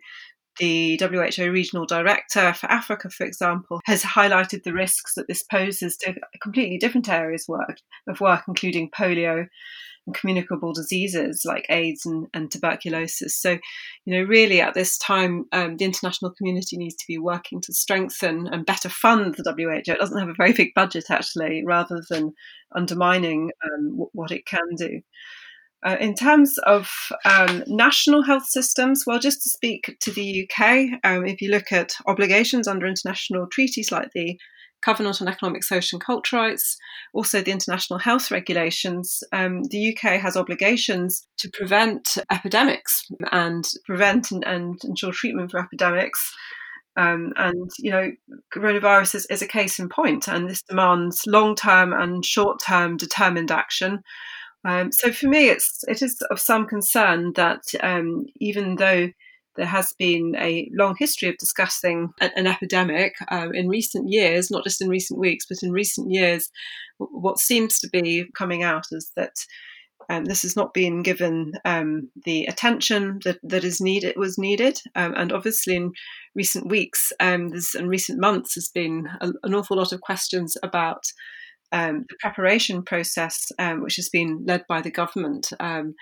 [0.62, 5.98] the WHO regional director for Africa, for example, has highlighted the risks that this poses
[5.98, 9.48] to completely different areas work, of work, including polio
[10.06, 13.36] and communicable diseases like AIDS and, and tuberculosis.
[13.36, 13.58] So,
[14.06, 17.74] you know, really at this time, um, the international community needs to be working to
[17.74, 19.92] strengthen and better fund the WHO.
[19.92, 22.34] It doesn't have a very big budget, actually, rather than
[22.76, 25.02] undermining um, what it can do.
[25.84, 26.92] Uh, in terms of
[27.26, 31.72] um, national health systems, well, just to speak to the UK, um, if you look
[31.72, 34.38] at obligations under international treaties like the
[34.82, 36.78] Covenant on Economic, Social and Cultural Rights,
[37.14, 44.32] also the international health regulations, um, the UK has obligations to prevent epidemics and prevent
[44.32, 46.34] and, and ensure treatment for epidemics.
[46.98, 48.12] Um, and you know,
[48.54, 54.04] coronavirus is, is, a case in point, and this demands long-term and short-term determined action.
[54.64, 59.10] Um, so for me, it's it is of some concern that um, even though
[59.56, 64.50] there has been a long history of discussing an, an epidemic um, in recent years,
[64.50, 66.50] not just in recent weeks, but in recent years,
[67.00, 69.34] what seems to be coming out is that
[70.10, 74.80] um, this has not been given um, the attention that, that is needed was needed,
[74.96, 75.92] um, and obviously in
[76.36, 81.04] recent weeks and recent months, has been a, an awful lot of questions about
[81.72, 85.52] um, the preparation process, um, which has been led by the government.
[85.60, 85.96] Um,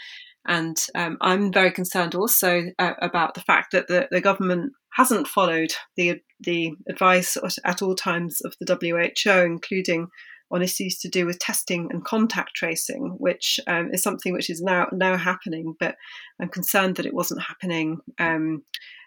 [0.48, 5.28] and um, I'm very concerned also uh, about the fact that the, the, government hasn't
[5.28, 10.08] followed the the advice at all times of the WHO, including
[10.52, 14.62] on issues to do with testing and contact tracing, which um, is something which is
[14.62, 15.76] now now happening.
[15.80, 15.96] But
[16.42, 18.64] I'm concerned that it wasn't happening um,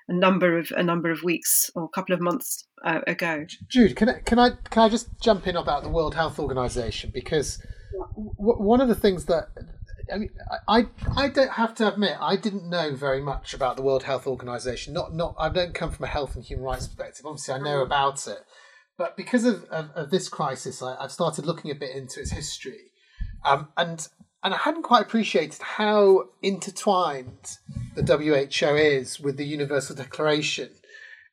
[0.08, 3.46] a number of a number of weeks or a couple of months uh, ago.
[3.68, 7.10] Jude, can I, can I can I just jump in about the World Health Organization
[7.12, 7.62] because
[8.14, 9.48] w- one of the things that
[10.12, 10.30] I mean,
[10.68, 10.86] I
[11.16, 14.92] I don't have to admit I didn't know very much about the World Health Organization.
[14.92, 17.26] Not not I don't come from a health and human rights perspective.
[17.26, 17.86] Obviously, I know mm.
[17.86, 18.38] about it,
[18.98, 22.32] but because of, of, of this crisis, I, have started looking a bit into its
[22.32, 22.90] history,
[23.44, 24.06] um, and
[24.42, 27.58] and I hadn't quite appreciated how intertwined
[27.94, 30.70] the WHO is with the Universal Declaration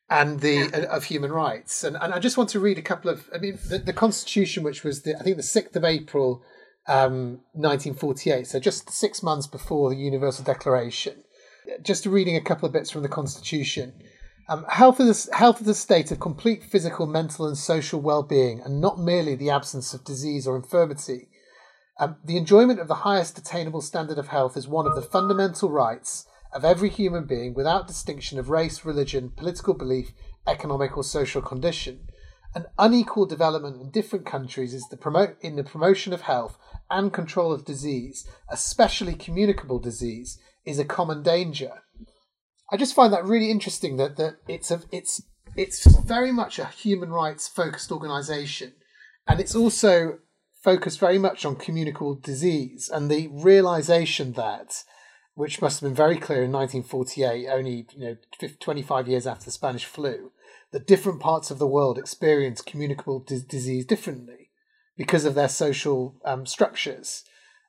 [0.08, 0.78] and the yeah.
[0.78, 1.84] uh, of human rights.
[1.84, 3.28] And and I just want to read a couple of.
[3.34, 6.42] I mean, the, the Constitution, which was the I think the sixth of April,
[6.86, 8.46] um, nineteen forty eight.
[8.46, 11.24] So just six months before the Universal Declaration.
[11.82, 13.92] Just reading a couple of bits from the Constitution.
[14.48, 18.60] Um, health, is health is a state of complete physical, mental, and social well being,
[18.60, 21.28] and not merely the absence of disease or infirmity.
[22.00, 25.70] Um, the enjoyment of the highest attainable standard of health is one of the fundamental
[25.70, 30.12] rights of every human being without distinction of race, religion, political belief,
[30.46, 32.08] economic, or social condition.
[32.54, 36.56] An unequal development in different countries is the promote in the promotion of health
[36.90, 41.82] and control of disease, especially communicable disease, is a common danger.
[42.72, 45.22] I just find that really interesting that, that it's a it's
[45.54, 48.72] it's very much a human rights focused organization
[49.26, 50.18] and it's also
[50.62, 54.84] focused very much on communicable disease and the realization that,
[55.34, 59.50] which must have been very clear in 1948, only you know 25 years after the
[59.50, 60.32] Spanish flu,
[60.72, 64.50] that different parts of the world experience communicable di- disease differently
[64.96, 67.24] because of their social um, structures.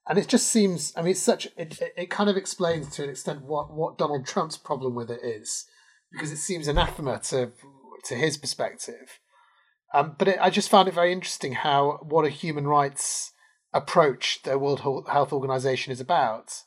[0.08, 3.10] And it just seems, I mean, it's such, it, it kind of explains to an
[3.10, 5.66] extent what, what Donald Trump's problem with it is,
[6.12, 7.52] because it seems anathema to,
[8.06, 9.20] to his perspective.
[9.94, 13.34] Um, but it, I just found it very interesting how what a human rights
[13.74, 16.64] approach the World Health Organization is about.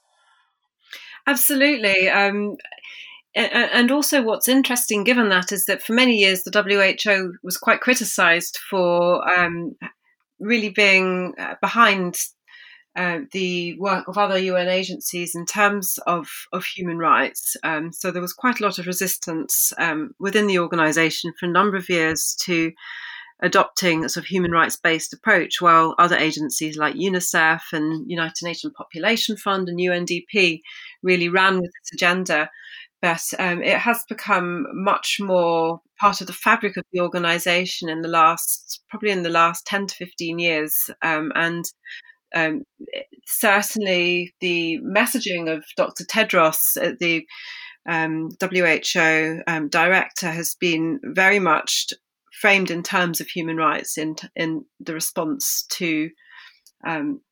[1.27, 2.09] Absolutely.
[2.09, 2.57] Um,
[3.35, 7.81] and also, what's interesting given that is that for many years the WHO was quite
[7.81, 9.75] criticised for um,
[10.39, 12.17] really being uh, behind
[12.97, 17.57] uh, the work of other UN agencies in terms of, of human rights.
[17.65, 21.53] Um, so there was quite a lot of resistance um, within the organisation for a
[21.53, 22.71] number of years to
[23.43, 28.45] adopting a sort of human rights based approach, while other agencies like UNICEF and United
[28.45, 30.61] Nations Population Fund and UNDP
[31.03, 32.51] really ran with this agenda.
[33.03, 38.01] But um, it has become much more part of the fabric of the organization in
[38.01, 40.91] the last, probably in the last 10 to 15 years.
[41.03, 41.65] Um, and
[42.35, 42.63] um,
[43.27, 46.05] certainly the messaging of Dr.
[46.05, 47.27] Tedros, uh, the
[47.87, 51.93] um, WHO um, director, has been very much
[52.45, 56.11] framed in terms of human rights in in the response to
[56.87, 57.23] um,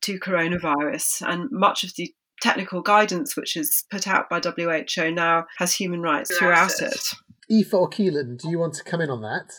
[0.00, 5.44] to coronavirus, and much of the technical guidance which is put out by WHO now
[5.58, 7.14] has human rights throughout it.
[7.52, 9.52] Aoife or Caoilfhionn, do you want to come in on that?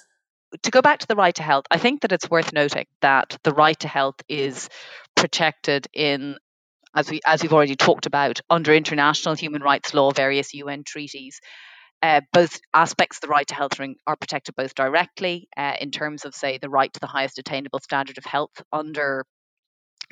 [0.64, 3.38] To go back to the right to health, I think that it's worth noting that
[3.44, 4.68] the right to health is
[5.16, 6.36] protected in
[6.94, 11.40] as we as we've already talked about under international human rights law, various UN treaties.
[12.02, 16.26] Uh, both aspects of the right to health are protected both directly uh, in terms
[16.26, 19.26] of, say, the right to the highest attainable standard of health under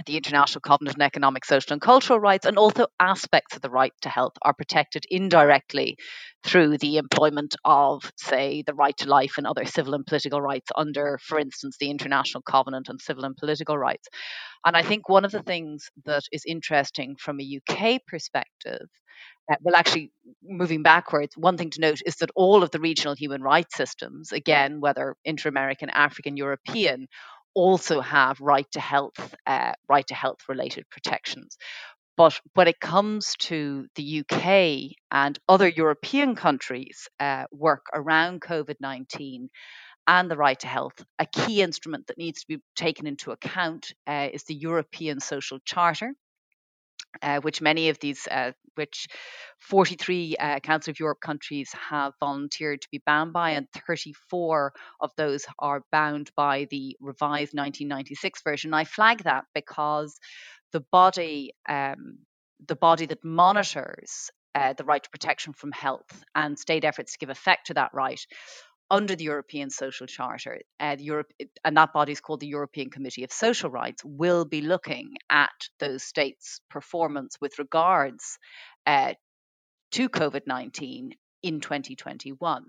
[0.06, 3.94] the International Covenant on Economic, Social and Cultural Rights, and also aspects of the right
[4.02, 5.98] to health are protected indirectly
[6.44, 10.70] through the employment of, say, the right to life and other civil and political rights
[10.76, 14.08] under, for instance, the International Covenant on Civil and Political Rights.
[14.66, 18.88] And I think one of the things that is interesting from a UK perspective
[19.50, 20.12] uh, well, actually,
[20.44, 24.32] moving backwards, one thing to note is that all of the regional human rights systems,
[24.34, 27.08] again, whether inter American, African, European,
[27.58, 31.58] also have right to health, uh, right to health related protections.
[32.16, 38.76] But when it comes to the UK and other European countries' uh, work around COVID
[38.80, 39.50] 19
[40.08, 43.94] and the right to health, a key instrument that needs to be taken into account
[44.06, 46.14] uh, is the European Social Charter,
[47.22, 49.08] uh, which many of these, uh, which
[49.60, 55.12] 43 uh, Council of Europe countries have volunteered to be bound by, and 34 of
[55.18, 58.74] those are bound by the revised 1996 version.
[58.74, 60.20] I flag that because
[60.72, 62.20] the body, um,
[62.66, 67.20] the body that monitors uh, the right to protection from health and state efforts to
[67.20, 68.26] give effect to that right
[68.90, 71.32] under the European Social Charter, uh, Europe,
[71.64, 75.70] and that body is called the European Committee of Social Rights, will be looking at
[75.80, 78.38] those states' performance with regards
[78.86, 79.14] uh,
[79.92, 81.14] to COVID 19
[81.44, 82.66] in 2021.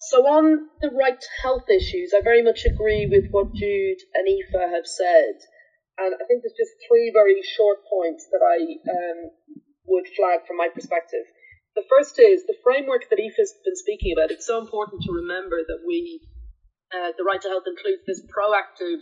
[0.00, 4.28] So, on the right to health issues, I very much agree with what Jude and
[4.28, 5.34] Aoife have said.
[5.98, 8.58] And I think there's just three very short points that I
[8.88, 9.30] um,
[9.86, 11.26] would flag from my perspective.
[11.76, 14.30] The first is the framework that Aoife's been speaking about.
[14.30, 16.20] It's so important to remember that we,
[16.92, 18.98] uh, the right to health includes this proactive,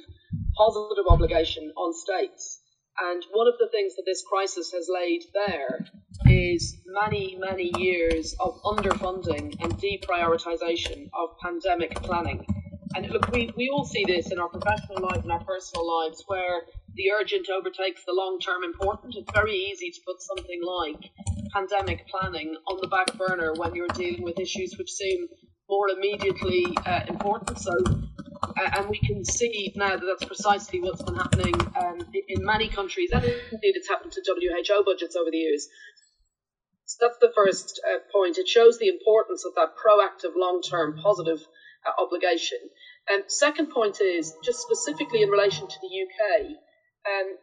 [0.57, 2.61] positive obligation on states.
[2.99, 5.87] And one of the things that this crisis has laid bare
[6.27, 12.47] is many, many years of underfunding and deprioritization of pandemic planning.
[12.95, 16.25] And look, we, we all see this in our professional lives and our personal lives
[16.27, 16.63] where
[16.97, 19.15] the urgent overtakes the long term important.
[19.17, 21.11] It's very easy to put something like
[21.53, 25.29] pandemic planning on the back burner when you're dealing with issues which seem
[25.69, 27.59] more immediately uh, important.
[27.59, 27.73] So,
[28.43, 32.69] uh, and we can see now that that's precisely what's been happening um, in, many
[32.69, 35.69] countries, and indeed it's happened to WHO budgets over the years.
[36.87, 38.39] So that's the first uh, point.
[38.39, 41.41] It shows the importance of that proactive, long-term, positive
[41.85, 42.59] uh, obligation.
[43.09, 46.57] And second point is just specifically in relation to the UK.
[47.07, 47.39] Um,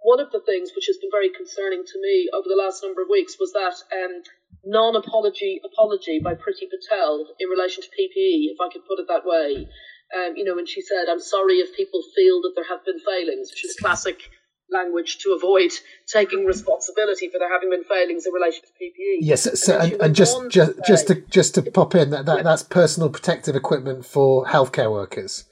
[0.00, 3.02] one of the things which has been very concerning to me over the last number
[3.02, 4.22] of weeks was that um,
[4.64, 9.26] non-apology apology by Priti Patel in relation to PPE, if I could put it that
[9.26, 9.68] way.
[10.08, 12.98] Um, you know, when she said, "I'm sorry if people feel that there have been
[12.98, 14.30] failings," which is classic
[14.70, 15.70] language to avoid
[16.06, 19.18] taking responsibility for there having been failings in relation to PPE.
[19.20, 22.26] Yes, so, and, and, and just just say, just to just to pop in that,
[22.26, 22.42] that yeah.
[22.42, 25.44] that's personal protective equipment for healthcare workers.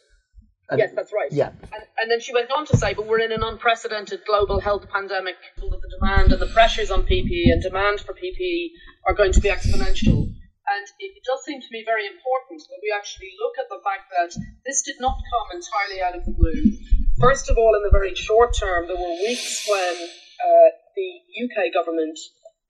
[0.68, 1.30] And, yes, that's right.
[1.30, 1.54] Yeah.
[1.72, 4.88] And, and, then she went on to say, but we're in an unprecedented global health
[4.90, 8.70] pandemic the demand and the pressures on PPE and demand for PPE
[9.06, 10.26] are going to be exponential.
[10.66, 13.78] And it, it does seem to me very important that we actually look at the
[13.86, 14.34] fact that
[14.66, 16.74] this did not come entirely out of the blue.
[17.22, 19.94] First of all, in the very short term, there were weeks when
[20.42, 21.10] uh, the
[21.46, 22.18] UK government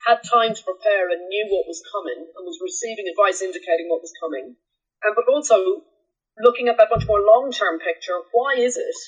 [0.05, 4.05] had time to prepare and knew what was coming and was receiving advice indicating what
[4.05, 4.55] was coming.
[5.01, 5.81] And but also
[6.41, 8.99] looking at that much more long term picture, why is it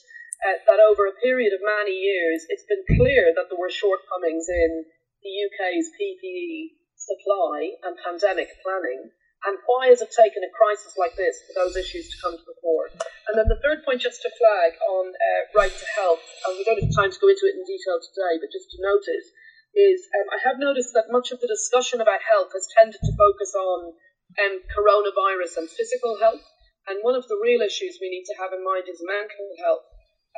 [0.45, 4.47] uh, that over a period of many years it's been clear that there were shortcomings
[4.49, 4.85] in
[5.21, 9.11] the UK's PPE supply and pandemic planning?
[9.47, 12.43] And why has it taken a crisis like this for those issues to come to
[12.43, 12.91] the fore?
[13.31, 16.67] And then the third point, just to flag on uh, right to health, and we
[16.67, 19.31] don't have time to go into it in detail today, but just to notice,
[19.71, 23.15] is um, I have noticed that much of the discussion about health has tended to
[23.15, 23.95] focus on
[24.43, 26.43] um, coronavirus and physical health.
[26.89, 29.85] And one of the real issues we need to have in mind is mental health.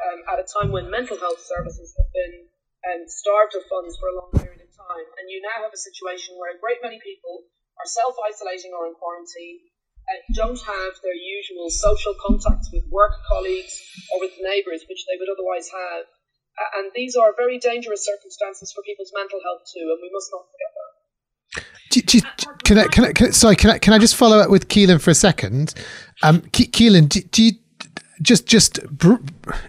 [0.04, 2.52] Um, at a time when mental health services have been
[2.84, 5.80] um, starved of funds for a long period of time, and you now have a
[5.80, 7.48] situation where a great many people
[7.80, 9.64] are self isolating or in quarantine,
[10.12, 13.72] uh, don't have their usual social contacts with work colleagues
[14.12, 16.04] or with neighbours, which they would otherwise have.
[16.76, 20.46] And these are very dangerous circumstances for people's mental health too, and we must not
[20.52, 20.81] forget.
[21.90, 22.20] Do, do,
[22.64, 24.70] can, I, can, I, can I, sorry, can I, can I just follow up with
[24.70, 25.74] Caoilfhionn for a second?
[26.24, 27.52] Um, Ke- Caoilfhionn, do, do you
[28.22, 29.16] just just br-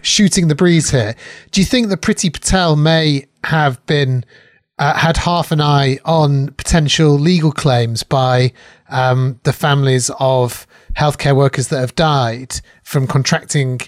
[0.01, 1.15] shooting the breeze here?
[1.51, 4.23] Do you think that Priti Patel may have been
[4.79, 8.53] uh, had half an eye on potential legal claims by
[8.89, 13.79] um, the families of healthcare workers that have died from contracting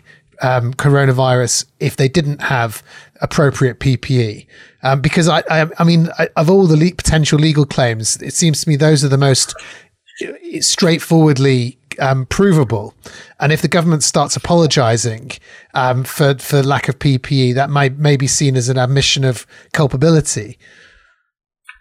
[0.42, 2.84] um, coronavirus if they didn't have
[3.22, 4.48] appropriate PPE.
[4.86, 8.36] Um, because I, I, I mean, I, of all the le- potential legal claims, it
[8.36, 9.56] seems to me those are the most
[10.62, 12.94] straightforwardly um, provable.
[13.40, 15.32] And if the government starts apologising
[15.74, 19.48] um, for for lack of PPE, that might may be seen as an admission of
[19.74, 20.60] culpability.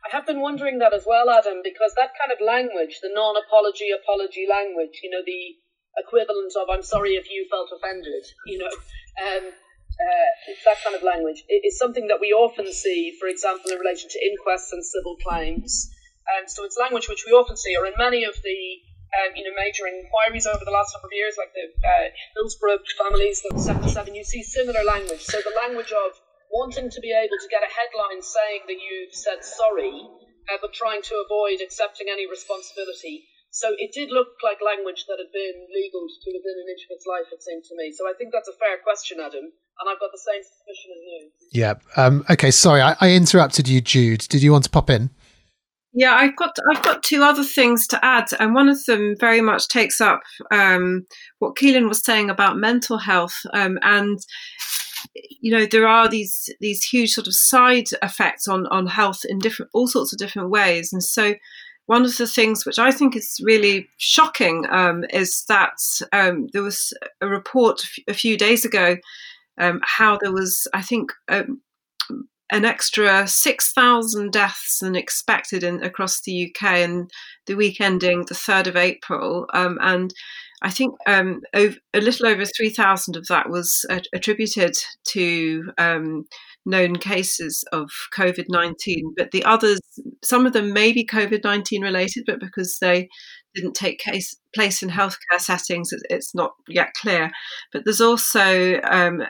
[0.07, 3.91] I have been wondering that as well, Adam, because that kind of language, the non-apology
[3.91, 5.57] apology language, you know, the
[5.99, 8.73] equivalent of "I'm sorry if you felt offended," you know.
[9.21, 9.53] Um,
[10.01, 10.30] uh,
[10.64, 14.18] that kind of language is something that we often see, for example, in relation to
[14.18, 15.90] inquests and civil claims.
[16.36, 18.59] And so it's language which we often see, or in many of the
[19.14, 22.82] um, you know, major inquiries over the last number of years, like the uh, Hillsborough
[22.99, 25.22] families, the 77, you see similar language.
[25.22, 26.18] So the language of
[26.51, 29.95] wanting to be able to get a headline saying that you've said sorry,
[30.51, 33.26] uh, but trying to avoid accepting any responsibility.
[33.55, 36.99] So it did look like language that had been legal to within an inch of
[36.99, 37.95] its life, it seemed to me.
[37.95, 41.03] So I think that's a fair question, Adam, and I've got the same suspicion as
[41.03, 41.31] you.
[41.53, 41.75] Yeah.
[41.97, 42.51] Um, okay.
[42.51, 44.27] Sorry, I, I interrupted you, Jude.
[44.29, 45.11] Did you want to pop in?
[45.97, 49.41] Yeah, I've got I've got two other things to add, and one of them very
[49.41, 51.07] much takes up um,
[51.39, 54.18] what Caoilfhionn was saying about mental health, um, and
[55.41, 59.39] you know there are these these huge sort of side effects on on health in
[59.39, 61.35] different all sorts of different ways, and so
[61.87, 65.79] one of the things which I think is really shocking um, is that
[66.12, 68.97] um, there was a report a few days ago
[69.59, 71.61] um, how there was I think um,
[72.51, 77.11] an extra 6,000 deaths than expected in, across the UK and
[77.47, 79.47] the week ending the 3rd of April.
[79.55, 80.13] Um, and
[80.63, 84.77] I think um, over, a little over 3,000 of that was uh, attributed
[85.09, 86.27] to um,
[86.67, 89.15] known cases of COVID 19.
[89.17, 89.81] But the others,
[90.23, 93.09] some of them may be COVID 19 related, but because they
[93.55, 97.31] didn't take case, place in healthcare settings, it's not yet clear.
[97.73, 99.23] But there's also um,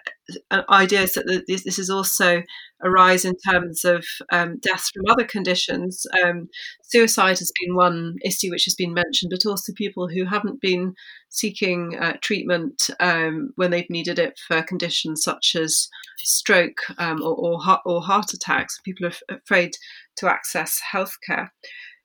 [0.70, 2.42] ideas that this, this, is also
[2.82, 6.04] a rise in terms of um, deaths from other conditions.
[6.22, 6.48] Um,
[6.82, 10.94] suicide has been one issue which has been mentioned, but also people who haven't been
[11.28, 17.34] seeking uh, treatment um, when they've needed it for conditions such as stroke um, or,
[17.34, 18.80] or, heart, or heart attacks.
[18.84, 19.72] People are afraid
[20.16, 21.48] to access healthcare.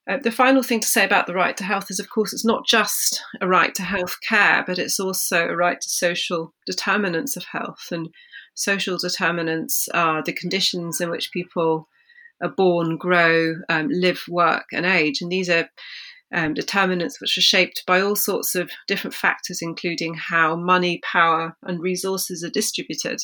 [0.09, 2.45] Uh, the final thing to say about the right to health is, of course, it's
[2.45, 7.37] not just a right to health care, but it's also a right to social determinants
[7.37, 7.89] of health.
[7.91, 8.09] And
[8.55, 11.87] social determinants are the conditions in which people
[12.41, 15.21] are born, grow, um, live, work, and age.
[15.21, 15.69] And these are
[16.33, 21.55] um, determinants which are shaped by all sorts of different factors, including how money, power,
[21.63, 23.19] and resources are distributed.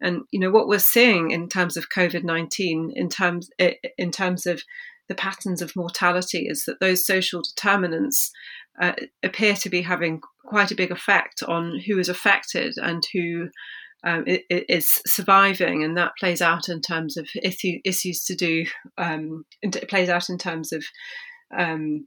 [0.00, 3.48] And you know what we're seeing in terms of COVID nineteen, in terms
[3.96, 4.62] in terms of
[5.08, 8.30] the patterns of mortality is that those social determinants
[8.80, 8.92] uh,
[9.22, 13.48] appear to be having quite a big effect on who is affected and who
[14.06, 18.66] um, is surviving, and that plays out in terms of issues to do.
[18.98, 20.84] Um, it plays out in terms of
[21.56, 22.06] um,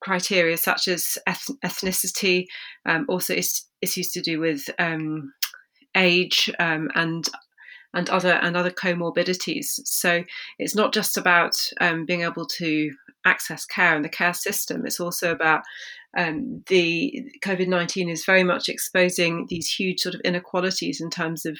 [0.00, 2.46] criteria such as ethnicity,
[2.86, 3.34] um, also
[3.82, 5.32] issues to do with um,
[5.96, 7.28] age um, and
[7.94, 9.80] and other and other comorbidities.
[9.84, 10.24] So
[10.58, 12.90] it's not just about um, being able to
[13.24, 14.84] access care and the care system.
[14.84, 15.62] It's also about
[16.16, 21.46] um, the COVID nineteen is very much exposing these huge sort of inequalities in terms
[21.46, 21.58] of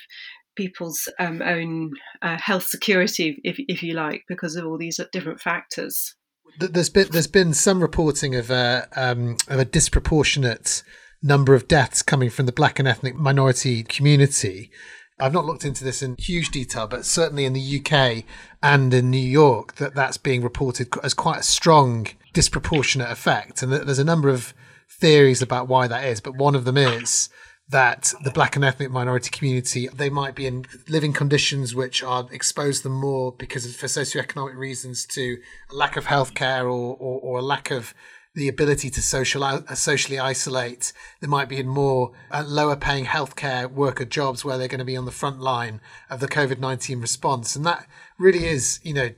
[0.56, 1.90] people's um, own
[2.22, 6.14] uh, health security, if, if you like, because of all these different factors.
[6.60, 10.84] There's been there's been some reporting of a um, of a disproportionate
[11.22, 14.70] number of deaths coming from the black and ethnic minority community.
[15.18, 18.24] I've not looked into this in huge detail, but certainly in the UK
[18.62, 23.62] and in New York, that that's being reported as quite a strong disproportionate effect.
[23.62, 24.54] And there's a number of
[24.88, 27.28] theories about why that is, but one of them is
[27.68, 32.28] that the black and ethnic minority community they might be in living conditions which are
[32.30, 35.38] expose them more because of for socioeconomic reasons to
[35.72, 37.94] a lack of healthcare or, or, or a lack of
[38.34, 40.92] the ability to social uh, socially isolate.
[41.20, 44.84] They might be in more uh, lower paying healthcare worker jobs where they're going to
[44.84, 45.80] be on the front line
[46.10, 47.86] of the COVID nineteen response, and that
[48.18, 49.10] really is, you know,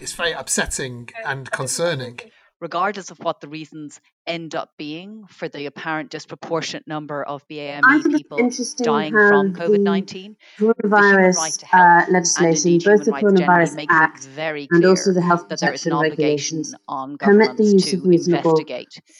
[0.00, 2.18] it's very upsetting and concerning.
[2.60, 7.82] Regardless of what the reasons end up being for the apparent disproportionate number of BAME
[8.16, 8.38] people
[8.82, 10.36] dying from COVID 19.
[10.58, 14.28] Coronavirus right uh, legislation, both the Coronavirus Act
[14.72, 16.74] and also the health protection regulations,
[17.18, 18.60] permit the use of reasonable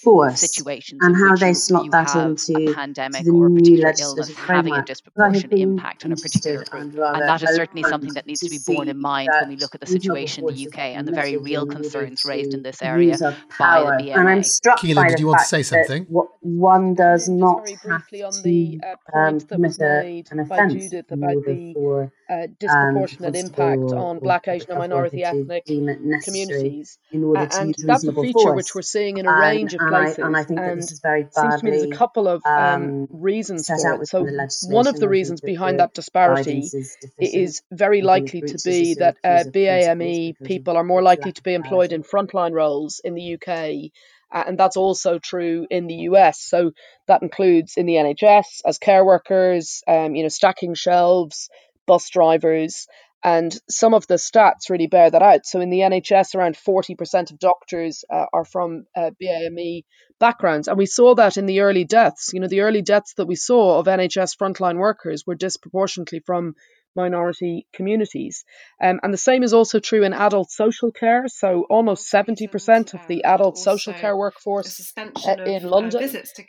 [0.03, 4.75] force situations and how they slot that into pandemic the or a new legislative having
[4.75, 6.83] a disproportionate impact on a particular group.
[6.97, 9.75] And that is certainly something that needs to be borne in mind when we look
[9.75, 13.17] at the situation in the UK and the very real concerns raised in this area
[13.59, 14.90] by the BMA.
[14.91, 16.07] And I'm struck Caoilfhionn, did you want to say something?
[16.43, 20.03] One does not very have briefly on to the uh, um, that commit was a,
[20.03, 24.49] made an by offence Judith about the for uh, um, disproportionate constable impact on Black,
[24.49, 26.99] Asian, and minority ethnic deem it necessary communities.
[27.13, 28.57] in order Uh, to and use that's a feature force.
[28.57, 30.19] which we're seeing in a And- range of and I- places.
[30.25, 32.43] and I think that and this is very seems to me there's a couple of
[32.47, 34.07] um, um, reasons set for it.
[34.07, 34.25] So
[34.69, 38.41] one of the reasons behind that disparity guidance is is very I think it likely
[38.53, 43.01] to be that uh, BAME people are more likely to be employed in frontline roles
[43.05, 43.91] in the UK,
[44.33, 46.41] and that's also true in the US.
[46.41, 46.73] So
[47.09, 51.49] that includes in the NHS as care workers, um, you know, stacking shelves,
[51.87, 52.87] bus drivers,
[53.23, 55.45] and some of the stats really bear that out.
[55.45, 59.85] So in the NHS, around 40% of doctors uh, are from uh, BAME
[60.19, 62.31] backgrounds, and we saw that in the early deaths.
[62.33, 66.55] You know, the early deaths that we saw of NHS frontline workers were disproportionately from
[66.97, 68.45] minority communities.
[68.83, 71.25] Um, and the same is also true in adult social care.
[71.29, 76.03] So almost 70% of the adult social care workforce uh, in London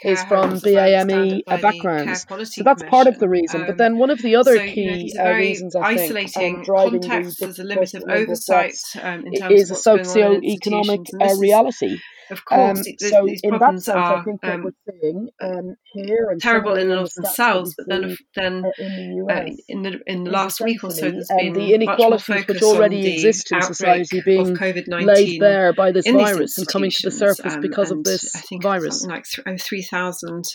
[0.03, 2.25] is from BAME uh, backgrounds.
[2.53, 3.65] So that's part of the reason.
[3.65, 6.55] But then one of the other so, you know, key uh, reasons I think isolating
[6.57, 7.39] um, driving contexts.
[7.39, 9.73] the There's a limit of disproportionate number of oversight um, in terms is of a
[9.73, 11.99] what's going on in socio-economic uh, reality.
[12.31, 14.99] Of Um, course, so these in that problems sense, I are think what um, we're
[15.01, 18.65] seeing um, here and terrible in in the stats that themselves, we but then, then
[18.65, 21.37] uh, in the uh, in the in the last week or so, essentially there's um,
[21.37, 25.91] been the much more inequalities which already the exist in society being laid bare by
[25.91, 29.05] this virus and coming to the surface um, because of this I think virus.
[29.05, 30.45] like oh, three thousand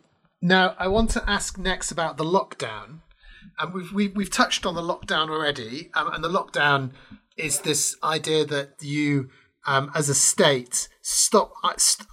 [0.40, 3.00] Now, I want to ask next about the lockdown.
[3.58, 5.90] And we've, we've, we've touched on the lockdown already.
[5.94, 6.90] Um, and the lockdown
[7.36, 9.30] is this idea that you,
[9.66, 12.08] um, as a state, stop uh, st-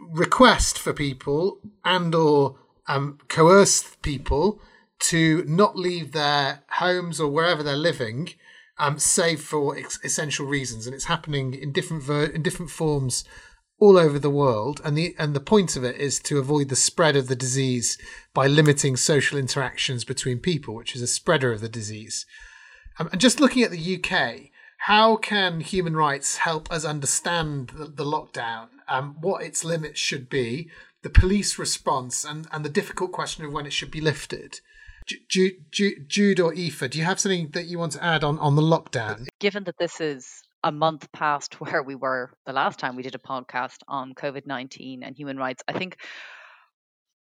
[0.00, 4.60] request for people and or um, coerce people
[5.00, 8.30] to not leave their homes or wherever they're living,
[8.78, 10.86] um, save for ex- essential reasons.
[10.86, 13.24] And it's happening in different ver- in different forms
[13.80, 16.76] all over the world and the and the point of it is to avoid the
[16.76, 17.96] spread of the disease
[18.34, 22.26] by limiting social interactions between people which is a spreader of the disease
[22.98, 24.50] um, and just looking at the UK
[24.82, 30.28] how can human rights help us understand the, the lockdown um, what its limits should
[30.28, 30.70] be
[31.02, 34.60] the police response and and the difficult question of when it should be lifted
[35.28, 38.62] Jude, or Aoife, do you have something that you want to add on, on the
[38.62, 39.26] lockdown?
[39.40, 43.14] Given that this is a month past where we were the last time we did
[43.14, 45.96] a podcast on COVID 19 and human rights, I think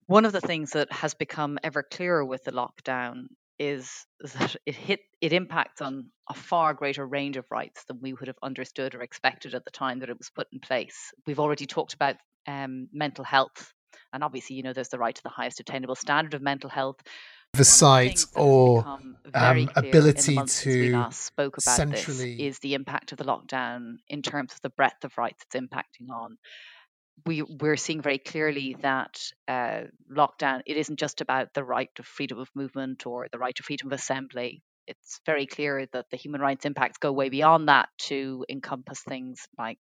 [0.06, 3.26] one of the things that has become ever clearer with the lockdown
[3.60, 8.14] is that it hit it impacts on a far greater range of rights than we
[8.14, 11.12] would have understood or expected at the time that it was put in place.
[11.26, 12.16] We've already talked about
[12.48, 13.72] um, mental health,
[14.12, 16.96] and obviously, you know, there's the right to the highest attainable standard of mental health.
[17.54, 18.86] Oversight or
[19.34, 24.60] um, ability to spoke about centrally is the impact of the lockdown in terms of
[24.62, 26.38] the breadth of rights it's impacting on.
[27.26, 32.02] We we're seeing very clearly that uh, lockdown it isn't just about the right to
[32.02, 34.62] freedom of movement or the right to freedom of assembly.
[34.86, 39.46] It's very clear that the human rights impacts go way beyond that to encompass things
[39.58, 39.78] like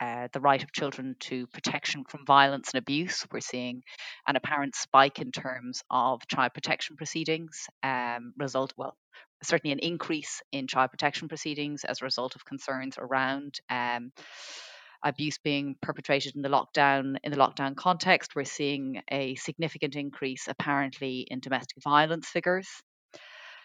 [0.00, 3.26] uh, the right of children to protection from violence and abuse.
[3.32, 3.82] We're seeing
[4.26, 8.96] an apparent spike in terms of child protection proceedings, um, result well,
[9.42, 14.12] certainly an increase in child protection proceedings as a result of concerns around um,
[15.04, 18.34] abuse being perpetrated in the lockdown in the lockdown context.
[18.34, 22.68] We're seeing a significant increase apparently in domestic violence figures.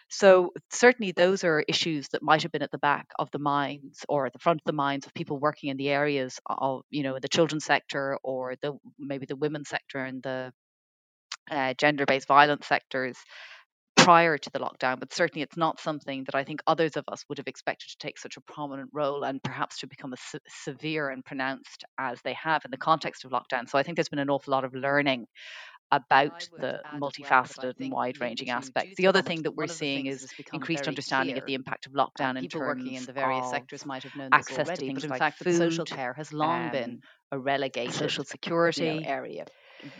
[0.08, 4.04] So certainly those are issues that might have been at the back of the minds
[4.08, 7.02] or at the front of the minds of people working in the areas of, you
[7.02, 10.52] know, the children's sector or the maybe the women's sector and the
[11.50, 13.16] uh, gender-based violence sectors
[14.04, 15.00] prior to the lockdown.
[15.00, 17.96] But certainly it's not something that I think others of us would have expected to
[17.98, 22.20] take such a prominent role and perhaps to become as se- severe and pronounced as
[22.22, 23.68] they have in the context of lockdown.
[23.68, 25.26] So I think there's been an awful lot of learning
[25.92, 28.96] about the multifaceted and wide-ranging aspects.
[28.96, 32.48] The other thing that we're seeing is increased understanding of the impact of lockdown in
[32.48, 35.04] terms working in the various of sectors might have known access already, to things but
[35.04, 37.00] in like fact, food, social care has long um, been
[37.32, 39.46] a relegated social security you know, area.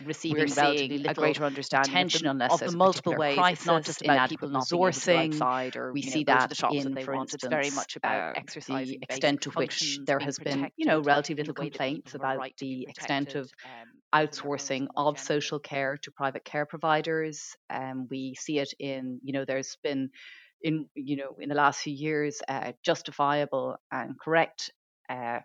[0.03, 3.37] Receiving We're relatively seeing a greater understanding attention of the, of the multiple ways.
[3.37, 5.33] crisis, It's not just about people not being able to go resourcing.
[5.33, 7.33] outside or we know, see to that the shops that in, they for want.
[7.33, 11.01] It's instance, very much about uh, the extent to which there has been, you know,
[11.01, 15.59] relatively little complaints people have a about right the extent of um, outsourcing of social
[15.59, 17.55] care to private care providers.
[17.69, 20.09] Um, we see it in, you know, there's been
[20.61, 24.71] in, you know, in the last few years, uh, justifiable and correct
[25.09, 25.39] uh,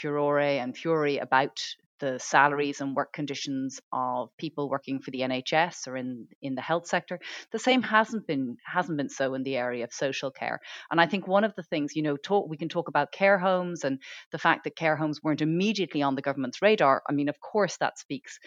[0.00, 1.62] furore and fury about
[2.00, 6.62] the salaries and work conditions of people working for the NHS or in in the
[6.62, 7.18] health sector.
[7.52, 10.60] The same hasn't been hasn't been so in the area of social care.
[10.90, 13.38] And I think one of the things, you know, talk, we can talk about care
[13.38, 14.00] homes and
[14.32, 17.02] the fact that care homes weren't immediately on the government's radar.
[17.08, 18.38] I mean, of course, that speaks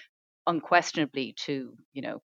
[0.48, 2.22] unquestionably to you know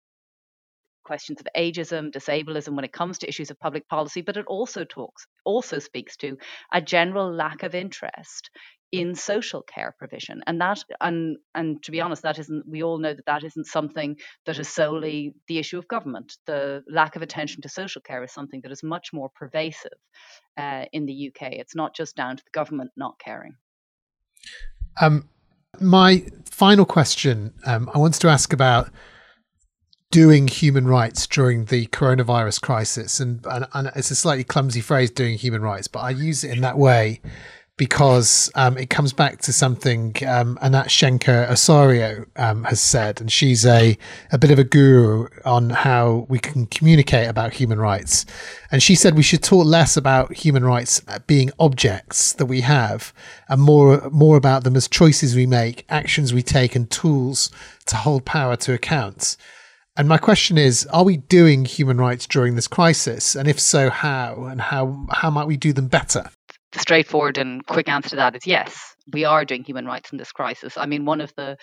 [1.05, 4.85] questions of ageism, disableism when it comes to issues of public policy, but it also
[4.85, 6.37] talks also speaks to
[6.73, 8.51] a general lack of interest
[8.93, 10.41] in social care provision.
[10.47, 13.67] And that and and to be honest that isn't we all know that that isn't
[13.67, 16.35] something that is solely the issue of government.
[16.47, 19.99] The lack of attention to social care is something that is much more pervasive
[20.57, 23.57] uh, in the UK it's not just down to the government not caring.
[25.01, 25.29] Um
[25.81, 28.91] my final question um, I wanted to ask about
[30.15, 33.19] doing human rights during the coronavirus crisis.
[33.19, 36.53] And, and, and, it's a slightly clumsy phrase, doing human rights, but I use it
[36.53, 37.21] in that way
[37.77, 43.67] because um, it comes back to something um, Anat Shenker-Osorio um, has said, and she's
[43.67, 43.99] a,
[44.31, 48.25] a bit of a guru on how we can communicate about human rights.
[48.71, 53.13] And she said we should talk less about human rights being objects that we have,
[53.49, 57.51] and more more about them as choices we make, actions we take, and tools
[57.87, 59.37] to hold power to account.
[59.97, 63.37] And my question is, are we doing human rights during this crisis?
[63.37, 64.47] And if so, how?
[64.51, 66.29] And how, how might we do them better?
[66.73, 70.19] The straightforward and quick answer to that is yes, we are doing human rights in
[70.19, 70.77] this crisis.
[70.77, 71.57] I mean, one of the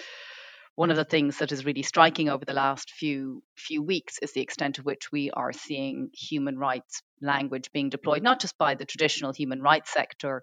[0.76, 4.32] one of the things that is really striking over the last few few weeks is
[4.32, 8.76] the extent to which we are seeing human rights language being deployed, not just by
[8.76, 10.42] the traditional human rights sector,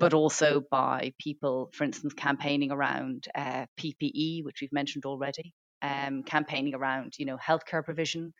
[0.00, 6.22] but also by people, for instance, campaigning around uh, PPE, which we've mentioned already, um,
[6.22, 8.32] campaigning around, you know, healthcare provision,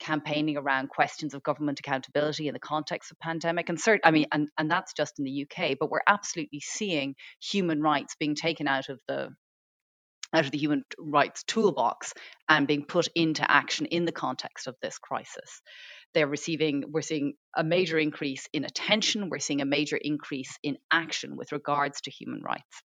[0.00, 4.26] campaigning around questions of government accountability in the context of pandemic and cert- I mean
[4.32, 8.66] and, and that's just in the UK but we're absolutely seeing human rights being taken
[8.66, 9.28] out of the
[10.34, 12.12] out of the human rights toolbox
[12.48, 15.62] and being put into action in the context of this crisis.
[16.12, 20.76] They're receiving, we're seeing a major increase in attention, we're seeing a major increase in
[20.90, 22.82] action with regards to human rights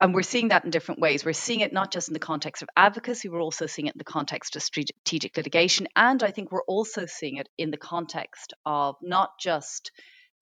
[0.00, 1.24] and we're seeing that in different ways.
[1.24, 3.98] We're seeing it not just in the context of advocacy, we're also seeing it in
[3.98, 5.88] the context of strategic litigation.
[5.96, 9.90] And I think we're also seeing it in the context of not just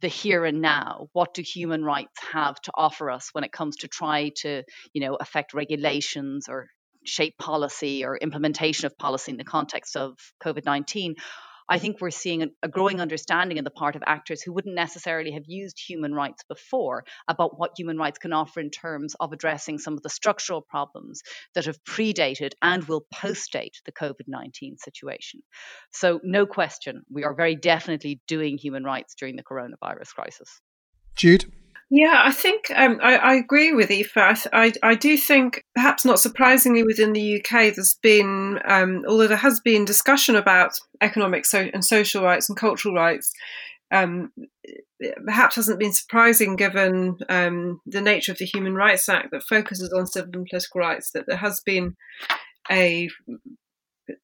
[0.00, 1.08] the here and now.
[1.12, 5.00] What do human rights have to offer us when it comes to try to, you
[5.00, 6.68] know, affect regulations or
[7.04, 11.14] shape policy or implementation of policy in the context of COVID 19?
[11.68, 15.32] I think we're seeing a growing understanding on the part of actors who wouldn't necessarily
[15.32, 19.78] have used human rights before about what human rights can offer in terms of addressing
[19.78, 21.22] some of the structural problems
[21.54, 25.40] that have predated and will postdate the COVID 19 situation.
[25.90, 30.60] So, no question, we are very definitely doing human rights during the coronavirus crisis.
[31.16, 31.46] Jude?
[31.96, 34.48] Yeah, I think um, I, I, agree with Aoife.
[34.52, 39.36] I, I, do think, perhaps not surprisingly, within the UK, there's been, um, although there
[39.36, 43.32] has been discussion about economic so, and social rights and cultural rights,
[43.92, 44.32] um,
[45.24, 49.92] perhaps hasn't been surprising given um, the nature of the Human Rights Act that focuses
[49.92, 51.94] on civil and political rights, that there has been
[52.68, 53.08] a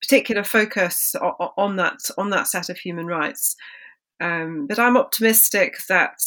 [0.02, 3.54] particular focus on, on that on that set of human rights.
[4.20, 6.18] Um, but I'm optimistic that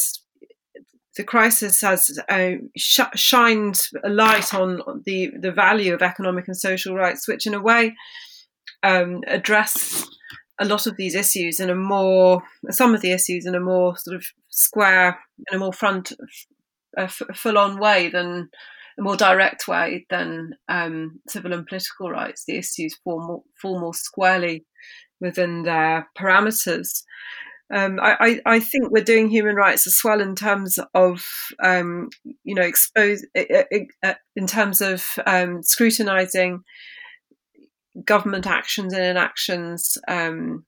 [1.16, 6.58] the crisis has uh, sh- shined a light on the, the value of economic and
[6.58, 7.96] social rights, which in a way
[8.82, 10.06] um, address
[10.60, 13.98] a lot of these issues in a more, some of the issues in a more
[13.98, 15.20] sort of square,
[15.52, 16.14] in a more front,
[16.98, 18.50] uh, full on way than
[18.98, 22.46] a more direct way than um, civil and political rights.
[22.46, 24.66] The issues fall more, fall more squarely
[25.20, 27.04] within their parameters.
[27.72, 31.26] Um, I, I, think we're doing human rights as well in terms of,
[31.64, 32.10] um,
[32.44, 36.64] you know, expose in terms of um, scrutinizing
[38.06, 40.66] government actions and inactions um,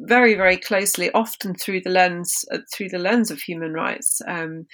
[0.00, 4.20] very, very closely, often through the lens uh, through the lens of human rights.
[4.26, 4.66] Um,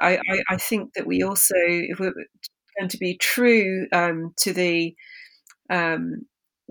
[0.00, 2.14] I, I, I, think that we also, if we're
[2.78, 4.94] going to be true um, to the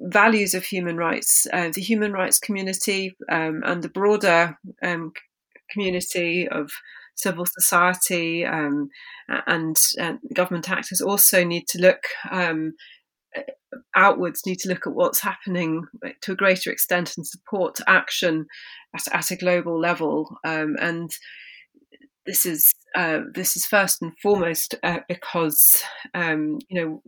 [0.02, 5.14] values of human rights, uh, the human rights community, um, and the broader um,
[5.72, 6.72] community of
[7.16, 8.90] civil society um,
[9.48, 9.78] and,
[10.34, 12.74] government actors also need to look um,
[13.96, 15.86] outwards, need to look at what's happening
[16.22, 18.46] to a greater extent and support action
[18.96, 20.38] at, at a global level.
[20.46, 21.12] Um, and
[22.26, 25.82] this is uh, this is first and foremost uh, because
[26.14, 27.04] um, you know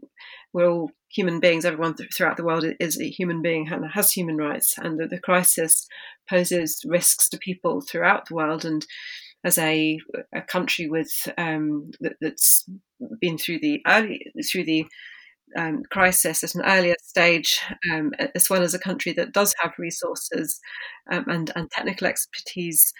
[0.53, 1.65] we're all human beings.
[1.65, 5.19] Everyone throughout the world is a human being and has human rights, and the, the
[5.19, 5.87] crisis
[6.29, 8.65] poses risks to people throughout the world.
[8.65, 8.85] And
[9.43, 9.99] as a,
[10.33, 12.65] a country with um, that, has
[13.19, 14.85] been through the early through the
[15.55, 17.59] um, crisis at an earlier stage,
[17.91, 20.59] um, as well as a country that does have resources
[21.11, 22.91] um, and, and technical expertise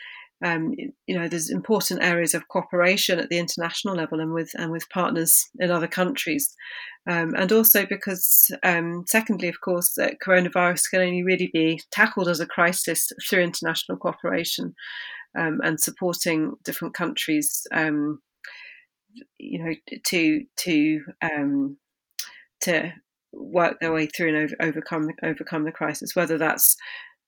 [0.44, 0.74] um,
[1.08, 4.90] you know, there's important areas of cooperation at the international level and with and with
[4.90, 6.54] partners in other countries,
[7.10, 12.28] um, and also because, um, secondly, of course, that coronavirus can only really be tackled
[12.28, 14.76] as a crisis through international cooperation
[15.38, 18.20] um, and supporting different countries, um,
[19.38, 19.74] you know,
[20.06, 21.78] to to um,
[22.62, 22.94] to
[23.32, 26.76] work their way through and over, overcome overcome the crisis, whether that's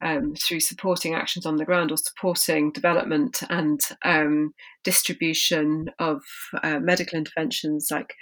[0.02, 6.22] um, through supporting actions on the ground or supporting development and um, distribution of
[6.64, 8.14] uh, medical interventions like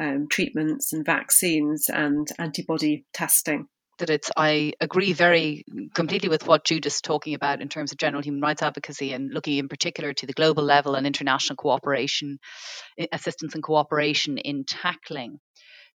[0.00, 3.66] um, treatments and vaccines and antibody testing.
[3.98, 5.64] That it's, I agree very
[5.94, 9.32] completely with what Jude is talking about in terms of general human rights advocacy and
[9.32, 12.38] looking in particular to the global level and international cooperation,
[13.12, 15.38] assistance and cooperation in tackling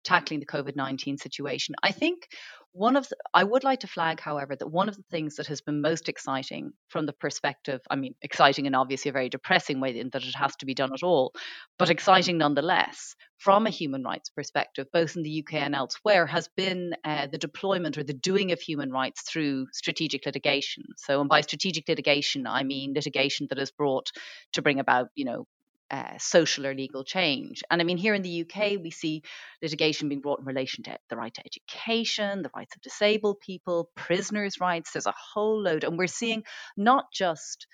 [0.05, 1.75] tackling the COVID 19 situation.
[1.83, 2.27] I think
[2.75, 5.47] one of the, I would like to flag, however, that one of the things that
[5.47, 9.79] has been most exciting from the perspective, I mean, exciting in obviously a very depressing
[9.79, 11.31] way in that it has to be done at all,
[11.79, 16.49] but exciting nonetheless from a human rights perspective, both in the UK and elsewhere, has
[16.57, 20.83] been uh, the deployment or the doing of human rights through strategic litigation.
[20.97, 24.11] So, and by strategic litigation, I mean litigation that is brought
[24.51, 25.45] to bring about, you know,
[25.91, 27.63] uh, social or legal change.
[27.69, 29.23] And I mean, here in the UK, we see
[29.61, 33.91] litigation being brought in relation to the right to education, the rights of disabled people,
[33.95, 34.91] prisoners' rights.
[34.91, 35.83] There's a whole load.
[35.83, 36.43] And we're seeing
[36.75, 37.67] not just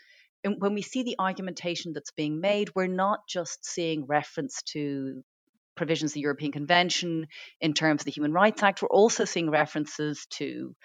[0.43, 5.23] when we see the argumentation that's being made, we're not just seeing reference to
[5.75, 7.27] provisions of the European Convention
[7.59, 8.81] in terms of the Human Rights Act.
[8.81, 10.75] We're also seeing references to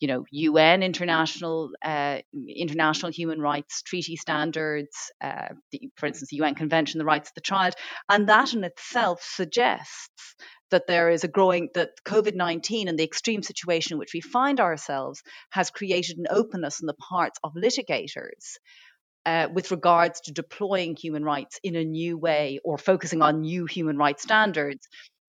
[0.00, 2.18] you know, UN international uh,
[2.48, 7.30] international human rights treaty standards, uh, the, for instance, the UN Convention on the Rights
[7.30, 7.74] of the Child,
[8.08, 10.34] and that in itself suggests
[10.70, 14.20] that there is a growing that COVID nineteen and the extreme situation in which we
[14.20, 18.58] find ourselves has created an openness on the parts of litigators.
[19.24, 23.66] Uh, with regards to deploying human rights in a new way or focusing on new
[23.66, 24.86] human rights standards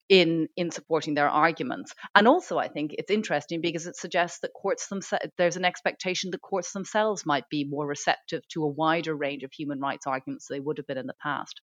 [0.10, 1.93] in in supporting their arguments.
[2.16, 6.32] And also, I think it's interesting because it suggests that courts themselves there's an expectation
[6.32, 10.47] that courts themselves might be more receptive to a wider range of human rights arguments
[10.47, 11.62] than they would have been in the past.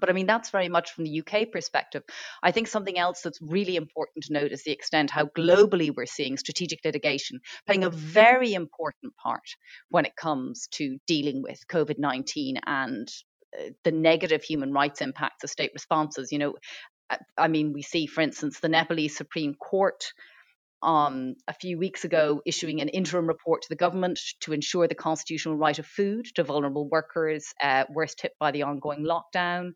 [0.00, 2.02] But I mean, that's very much from the UK perspective.
[2.42, 6.06] I think something else that's really important to note is the extent how globally we're
[6.06, 9.42] seeing strategic litigation playing a very important part
[9.88, 13.08] when it comes to dealing with COVID 19 and
[13.58, 16.30] uh, the negative human rights impacts of state responses.
[16.30, 16.54] You know,
[17.36, 20.12] I mean, we see, for instance, the Nepalese Supreme Court
[20.82, 24.94] um, a few weeks ago issuing an interim report to the government to ensure the
[24.94, 29.72] constitutional right of food to vulnerable workers uh, worst hit by the ongoing lockdown.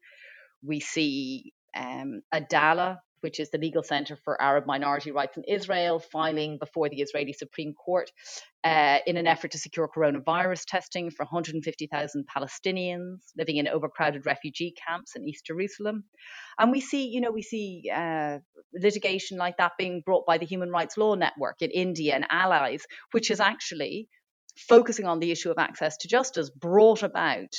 [0.62, 5.99] We see um, Adalah, which is the legal center for Arab minority rights in Israel,
[5.99, 8.11] filing before the Israeli Supreme Court
[8.64, 14.75] uh, in an effort to secure coronavirus testing for 150,000 Palestinians living in overcrowded refugee
[14.87, 16.05] camps in East Jerusalem.
[16.59, 18.39] And we see, you know, we see uh,
[18.75, 22.85] litigation like that being brought by the Human Rights Law Network in India and allies,
[23.12, 24.09] which is actually
[24.57, 27.55] focusing on the issue of access to justice, brought about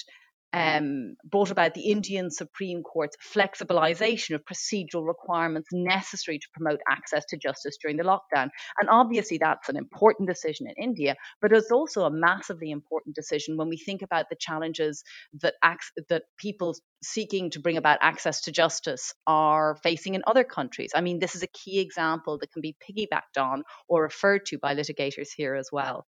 [0.54, 7.26] um, brought about the Indian Supreme Court's flexibilization of procedural requirements necessary to promote access
[7.30, 8.50] to justice during the lockdown.
[8.80, 13.58] And obviously, that's an important decision in India, but it's also a massively important decision
[13.58, 15.04] when we think about the challenges
[15.42, 20.44] that, ac- that people seeking to bring about access to justice are facing in other
[20.44, 20.92] countries.
[20.96, 24.60] I mean, this is a key example that can be piggybacked on or referred to
[24.60, 26.06] by litigators here as well.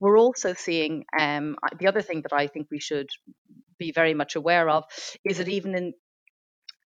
[0.00, 3.08] We're also seeing um, the other thing that I think we should
[3.78, 4.84] be very much aware of
[5.24, 5.94] is that even in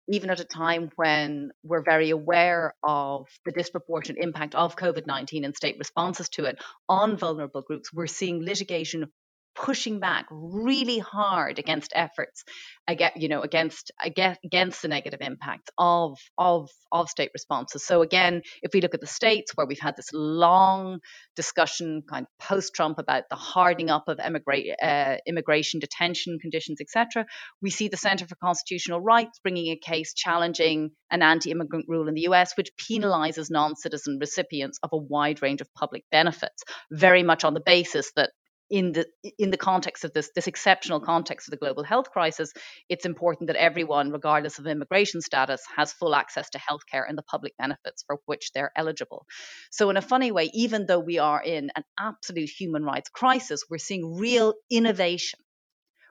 [0.09, 5.43] even at a time when we're very aware of the disproportionate impact of COVID 19
[5.43, 9.11] and state responses to it on vulnerable groups, we're seeing litigation
[9.57, 12.43] pushing back really hard against efforts
[12.87, 17.83] against you know against against the negative impacts of of of state responses.
[17.83, 20.99] So again if we look at the states where we've had this long
[21.35, 27.25] discussion kind of post trump about the hardening up of uh, immigration detention conditions etc
[27.61, 32.13] we see the center for constitutional rights bringing a case challenging an anti-immigrant rule in
[32.13, 37.43] the US which penalizes non-citizen recipients of a wide range of public benefits very much
[37.43, 38.31] on the basis that
[38.70, 39.07] in the
[39.38, 42.53] in the context of this this exceptional context of the global health crisis,
[42.89, 47.24] it's important that everyone, regardless of immigration status, has full access to healthcare and the
[47.24, 49.26] public benefits for which they're eligible.
[49.72, 53.63] So, in a funny way, even though we are in an absolute human rights crisis,
[53.70, 55.39] we're seeing real innovation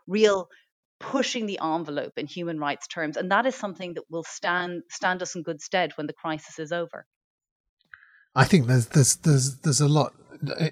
[0.07, 0.49] real
[0.99, 3.17] pushing the envelope in human rights terms.
[3.17, 6.59] And that is something that will stand stand us in good stead when the crisis
[6.59, 7.07] is over.
[8.37, 10.13] I think there's there's there's there's a lot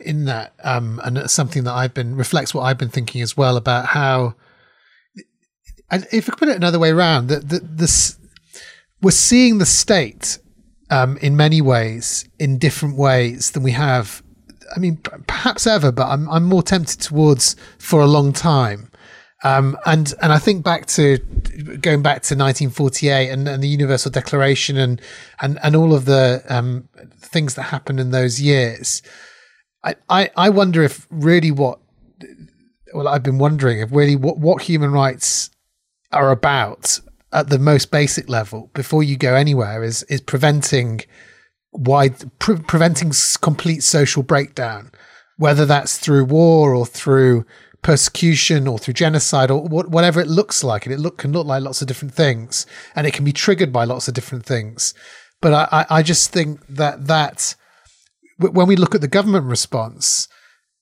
[0.03, 3.37] in that, um, and it's something that I've been reflects what I've been thinking as
[3.37, 4.35] well about how,
[5.91, 8.19] and if I put it another way around, that this
[9.01, 10.39] we're seeing the state
[10.91, 14.23] um, in many ways in different ways than we have.
[14.77, 14.97] I mean,
[15.27, 18.91] perhaps ever, but I'm I'm more tempted towards for a long time.
[19.45, 24.11] Um, and and I think back to going back to 1948 and, and the Universal
[24.11, 25.01] Declaration and
[25.41, 29.03] and and all of the um, things that happened in those years.
[29.85, 31.79] I, I, I wonder if really what
[32.95, 35.51] well I've been wondering if really what, what human rights
[36.11, 37.01] are about
[37.33, 41.03] at the most basic level before you go anywhere is is preventing
[41.73, 44.91] wide pre- preventing complete social breakdown
[45.37, 47.45] whether that's through war or through
[47.85, 50.87] persecution or through genocide or whatever it looks like.
[50.87, 52.67] And it look, can look like lots of different things
[52.97, 54.95] and it can be triggered by lots of different things.
[55.41, 57.55] But I, I just think that that
[58.39, 60.27] when we look at the government response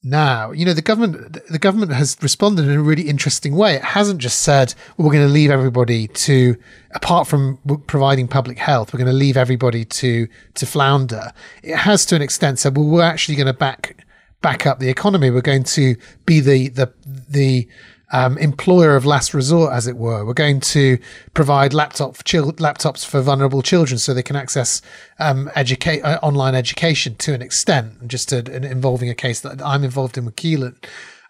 [0.05, 3.75] now, you know, the government the government has responded in a really interesting way.
[3.75, 6.57] It hasn't just said well, we're going to leave everybody to,
[6.95, 11.33] apart from providing public health, we're going to leave everybody to to flounder.
[11.65, 14.05] It has, to an extent, said well, we're actually going to back
[14.43, 15.31] back up the economy.
[15.31, 17.69] We're going to be the the the
[18.13, 20.25] um, employer of last resort, as it were.
[20.25, 20.99] We're going to
[21.33, 24.83] provide laptop for chil- laptops for vulnerable children so they can access
[25.19, 28.07] um, educate uh, online education to an extent.
[28.07, 30.77] Just to, involving a case that I'm involved in with Caoilfhionn,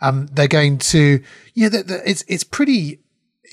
[0.00, 1.22] um, they're going to
[1.54, 3.00] yeah, the, the, it's it's pretty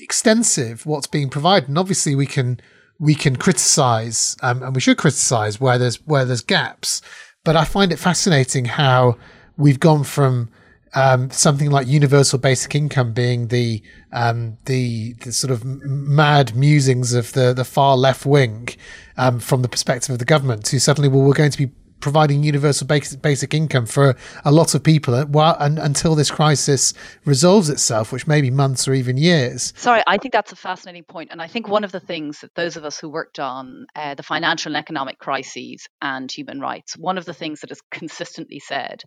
[0.00, 2.60] extensive what's being provided, and obviously we can
[2.98, 7.00] we can criticize um, and we should criticize where there's where there's gaps.
[7.44, 9.16] But I find it fascinating how
[9.60, 10.48] we've gone from
[10.94, 13.82] um, something like universal basic income being the
[14.12, 18.70] um, the, the sort of mad musings of the the far left wing
[19.16, 21.70] um, from the perspective of the government to suddenly well we're going to be
[22.00, 26.94] providing universal basic, basic income for a lot of people while, and, until this crisis
[27.24, 29.72] resolves itself, which may be months or even years.
[29.76, 31.30] Sorry, I think that's a fascinating point.
[31.30, 34.14] And I think one of the things that those of us who worked on uh,
[34.14, 38.60] the financial and economic crises and human rights, one of the things that is consistently
[38.60, 39.02] said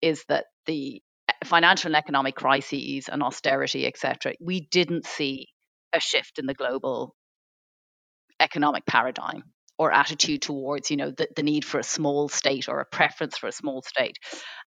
[0.00, 5.46] is that the uh, financial and economic crises and austerity, etc., we didn't see
[5.92, 7.14] a shift in the global
[8.40, 9.44] economic paradigm
[9.78, 13.38] or attitude towards you know the, the need for a small state or a preference
[13.38, 14.18] for a small state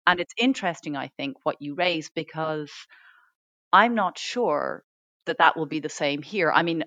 [0.08, 2.72] and it's interesting i think what you raise because
[3.72, 4.84] i'm not sure
[5.26, 6.84] that that will be the same here i mean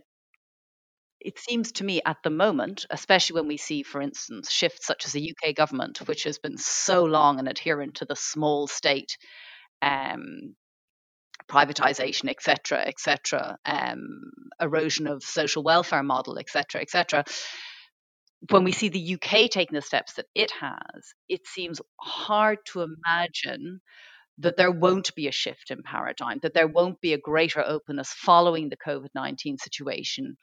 [1.21, 5.05] it seems to me at the moment, especially when we see, for instance, shifts such
[5.05, 9.19] as the UK government, which has been so long an adherent to the small state
[9.83, 10.55] um,
[11.51, 17.25] privatization, etc., etc., um, erosion of social welfare model, etc., etc
[18.51, 22.83] when we see the UK taking the steps that it has, it seems hard to
[22.83, 23.81] imagine
[24.39, 28.13] that there won't be a shift in paradigm, that there won't be a greater openness
[28.13, 30.37] following the COVID 19 situation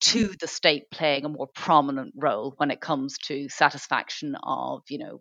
[0.00, 4.98] to the state playing a more prominent role when it comes to satisfaction of, you
[4.98, 5.20] know,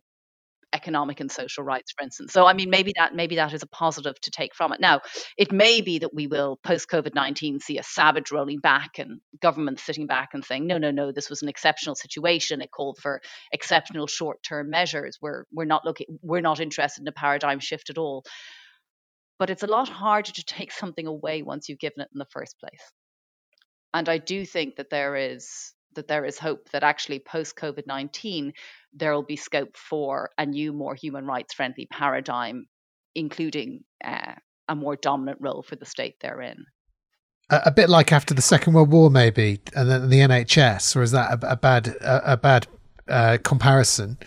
[0.73, 2.33] economic and social rights, for instance.
[2.33, 4.79] So, I mean, maybe that maybe that is a positive to take from it.
[4.79, 5.01] Now,
[5.37, 9.21] it may be that we will post COVID nineteen see a savage rolling back and
[9.41, 12.61] governments sitting back and saying, no, no, no, this was an exceptional situation.
[12.61, 15.17] It called for exceptional short term measures.
[15.21, 18.23] We're we're not looking we're not interested in a paradigm shift at all.
[19.39, 22.25] But it's a lot harder to take something away once you've given it in the
[22.31, 22.81] first place.
[23.93, 27.85] And I do think that there is that there is hope that actually post COVID
[27.85, 28.53] 19,
[28.93, 32.65] there will be scope for a new, more human rights friendly paradigm,
[33.15, 34.33] including uh,
[34.69, 36.65] a more dominant role for the state therein.
[37.49, 41.01] A, a, bit like after the Second World War, maybe, and then the NHS, or
[41.01, 42.67] is that a, a bad a, a bad
[43.07, 44.17] uh, comparison?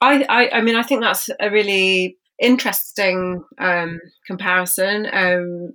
[0.00, 5.06] I, I, I mean, I think that's a really interesting um, comparison.
[5.12, 5.74] Um,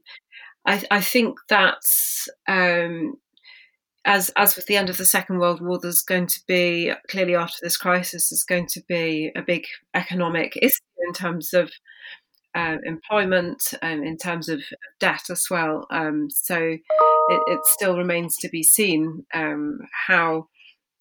[0.65, 3.15] I, I think that's um,
[4.05, 7.35] as as with the end of the Second World War, there's going to be clearly
[7.35, 11.71] after this crisis, there's going to be a big economic issue in terms of
[12.53, 14.61] uh, employment and um, in terms of
[14.99, 15.87] debt as well.
[15.89, 16.81] Um, so it,
[17.47, 20.47] it, still remains to be seen um, how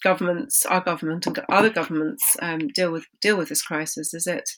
[0.02, 4.14] governments, our government and other governments, um, deal with deal with this crisis.
[4.14, 4.50] Is it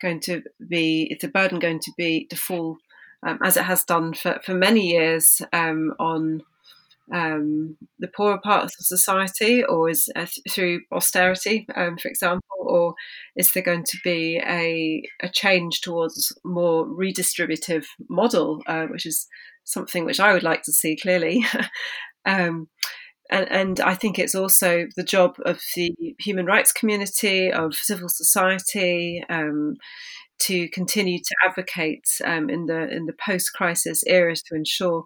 [0.00, 1.08] going to be?
[1.10, 2.78] Is the burden going to be to fall
[3.26, 6.42] um, as it has done for, for many years on
[7.12, 12.94] um, the poorer parts of society, or is uh, through austerity, um, for example, or
[13.36, 19.26] is there going to be a, a change towards more redistributive model, uh, which is
[19.64, 21.44] something which I would like to see clearly.
[22.24, 22.68] um,
[23.30, 28.08] and, and, I think it's also the job of the human rights community, of civil
[28.08, 29.76] society, um,
[30.40, 35.04] to continue to advocate um, in the in the post crisis era to ensure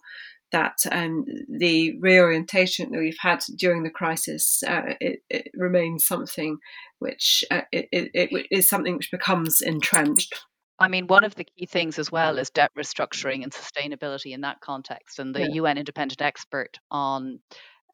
[0.54, 6.58] that um, the reorientation that we've had during the crisis uh, it, it, remains something
[7.00, 10.32] which uh, it, it is something which becomes entrenched.
[10.78, 14.42] I mean, one of the key things as well is debt restructuring and sustainability in
[14.42, 15.18] that context.
[15.18, 15.54] And the yeah.
[15.54, 17.40] UN independent expert on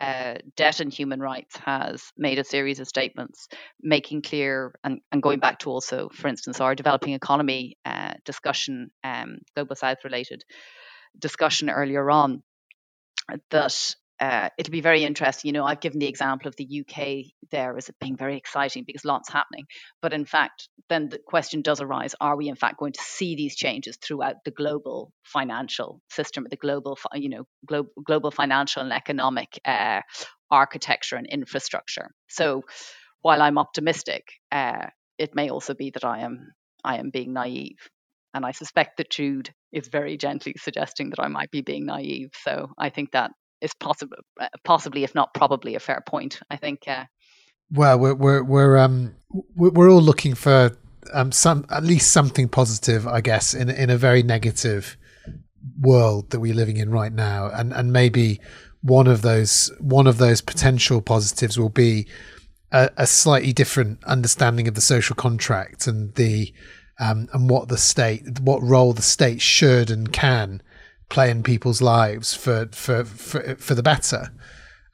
[0.03, 3.49] uh, debt and human rights has made a series of statements
[3.81, 8.91] making clear and, and going back to also, for instance, our developing economy uh, discussion,
[9.03, 10.43] um, Global South related
[11.19, 12.43] discussion earlier on,
[13.51, 15.49] that uh, it'll be very interesting.
[15.49, 18.85] You know, I've given the example of the UK there as it being very exciting
[18.87, 19.64] because lots happening.
[20.03, 23.35] But in fact, then the question does arise: Are we in fact going to see
[23.35, 28.93] these changes throughout the global financial system, the global, you know, global, global financial and
[28.93, 30.03] economic uh,
[30.51, 32.11] architecture and infrastructure?
[32.28, 32.64] So,
[33.22, 36.53] while I'm optimistic, uh, it may also be that I am
[36.85, 37.78] I am being naive.
[38.35, 42.31] And I suspect that Jude is very gently suggesting that I might be being naive.
[42.43, 46.41] So I think that is possible, uh, possibly, if not probably, a fair point.
[46.51, 46.81] I think.
[46.87, 47.05] Uh,
[47.71, 49.14] well, we're we're we're um
[49.55, 50.77] we're all looking for
[51.12, 54.97] um some at least something positive, I guess, in in a very negative
[55.79, 58.41] world that we're living in right now, and and maybe
[58.83, 62.09] one of those one of those potential positives will be
[62.73, 66.53] a, a slightly different understanding of the social contract and the
[67.01, 70.63] um, and what the state, what role the state should and can
[71.09, 74.33] play in people's lives for for for, for the better.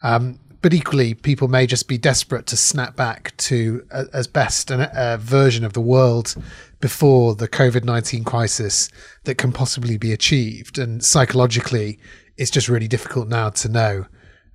[0.02, 4.70] Um, but equally, people may just be desperate to snap back to a, as best
[4.70, 6.34] an, a version of the world
[6.80, 8.88] before the COVID nineteen crisis
[9.24, 10.78] that can possibly be achieved.
[10.78, 11.98] And psychologically,
[12.36, 14.06] it's just really difficult now to know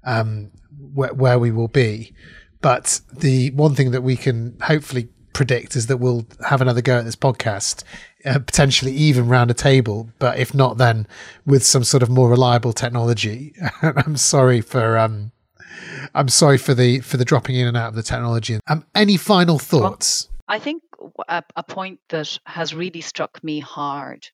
[0.03, 0.51] um,
[0.93, 2.13] where we will be.
[2.61, 6.99] But the one thing that we can hopefully predict is that we'll have another go
[6.99, 7.83] at this podcast,
[8.25, 11.07] uh, potentially even round a table, but if not, then
[11.45, 13.53] with some sort of more reliable technology.
[13.81, 15.31] I'm sorry for um,
[16.13, 18.59] I'm sorry for the for the dropping in and out of the technology.
[18.67, 20.27] Um, any final thoughts?
[20.29, 20.83] Well, I think
[21.27, 24.27] a, a point that has really struck me hard,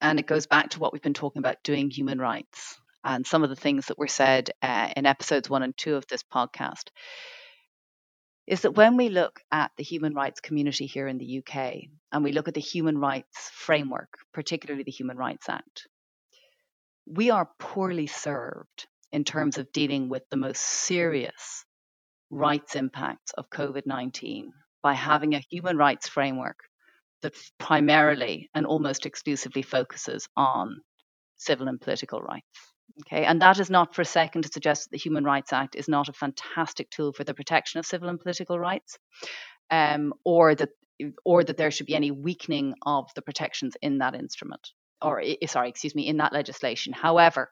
[0.00, 3.42] and it goes back to what we've been talking about doing human rights and some
[3.42, 6.88] of the things that were said uh, in episodes one and two of this podcast
[8.46, 12.22] is that when we look at the human rights community here in the UK and
[12.22, 15.88] we look at the human rights framework, particularly the Human Rights Act,
[17.06, 21.64] we are poorly served in terms of dealing with the most serious
[22.30, 26.58] rights impacts of COVID 19 by having a human rights framework
[27.22, 30.76] that primarily and almost exclusively focuses on
[31.36, 32.73] civil and political rights.
[33.00, 35.74] Okay, and that is not for a second to suggest that the Human Rights Act
[35.74, 38.98] is not a fantastic tool for the protection of civil and political rights,
[39.70, 40.70] um, or that
[41.24, 44.70] or that there should be any weakening of the protections in that instrument,
[45.02, 46.92] or sorry, excuse me, in that legislation.
[46.92, 47.50] However,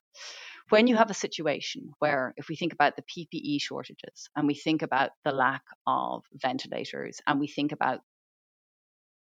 [0.69, 4.55] when you have a situation where, if we think about the PPE shortages and we
[4.55, 8.01] think about the lack of ventilators and we think about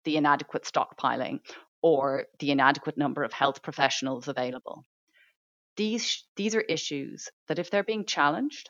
[0.05, 1.39] the inadequate stockpiling
[1.81, 4.85] or the inadequate number of health professionals available,
[5.79, 8.69] these these are issues that if they're being challenged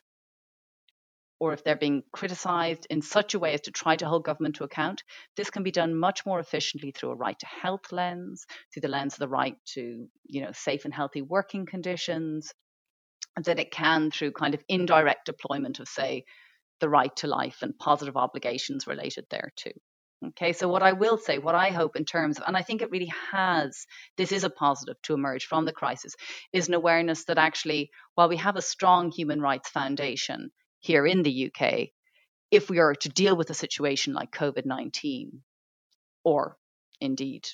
[1.40, 4.58] or if they're being criticized in such a way as to try to hold government
[4.58, 5.02] to account,
[5.36, 8.90] this can be done much more efficiently through a right to health lens, through the
[8.90, 12.54] lens of the right to, you know, safe and healthy working conditions,
[13.44, 16.26] than it can through kind of indirect deployment of, say,
[16.82, 19.72] the right to life and positive obligations related there too.
[20.28, 22.82] Okay, so what I will say, what I hope in terms of, and I think
[22.82, 23.86] it really has,
[24.18, 26.14] this is a positive to emerge from the crisis,
[26.52, 31.24] is an awareness that actually, while we have a strong human rights foundation here in
[31.24, 31.90] the UK,
[32.52, 35.42] if we are to deal with a situation like COVID 19,
[36.26, 36.58] or
[37.00, 37.48] indeed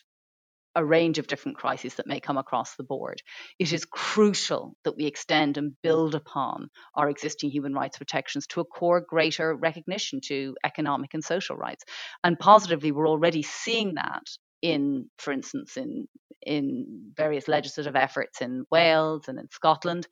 [0.76, 3.22] a range of different crises that may come across the board.
[3.60, 8.62] It is crucial that we extend and build upon our existing human rights protections to
[8.62, 11.84] accord greater recognition to economic and social rights.
[12.24, 14.24] And positively, we're already seeing that
[14.62, 16.08] in, for instance, in
[16.42, 20.08] in various legislative efforts in Wales and in Scotland.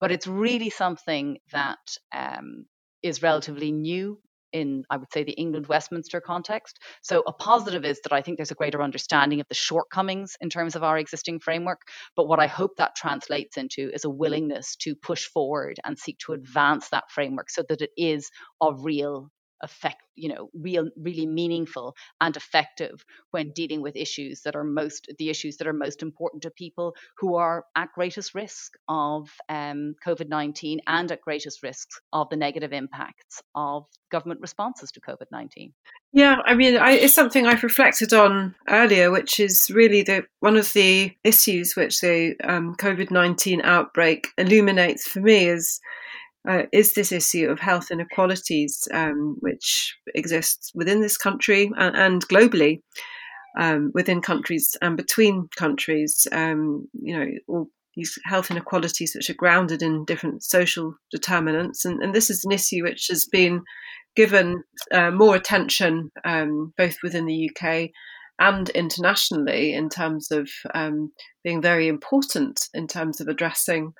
[0.00, 1.78] But it's really something that
[2.12, 2.66] um,
[3.02, 4.20] is relatively new
[4.52, 6.78] in, I would say, the England Westminster context.
[7.02, 10.50] So, a positive is that I think there's a greater understanding of the shortcomings in
[10.50, 11.80] terms of our existing framework.
[12.16, 16.18] But what I hope that translates into is a willingness to push forward and seek
[16.26, 18.30] to advance that framework so that it is
[18.60, 19.30] of real
[19.62, 25.12] effect you know real really meaningful and effective when dealing with issues that are most
[25.18, 29.94] the issues that are most important to people who are at greatest risk of um,
[30.06, 35.72] covid-19 and at greatest risks of the negative impacts of government responses to covid-19
[36.12, 40.56] yeah i mean I, it's something i've reflected on earlier which is really the one
[40.56, 45.80] of the issues which the um, covid-19 outbreak illuminates for me is
[46.46, 52.28] uh, is this issue of health inequalities, um, which exists within this country and, and
[52.28, 52.82] globally,
[53.58, 56.26] um, within countries and between countries.
[56.32, 62.02] Um, you know, all these health inequalities which are grounded in different social determinants, and,
[62.02, 63.62] and this is an issue which has been
[64.14, 64.62] given
[64.92, 67.90] uh, more attention um, both within the UK
[68.38, 71.12] and internationally in terms of um,
[71.42, 73.92] being very important in terms of addressing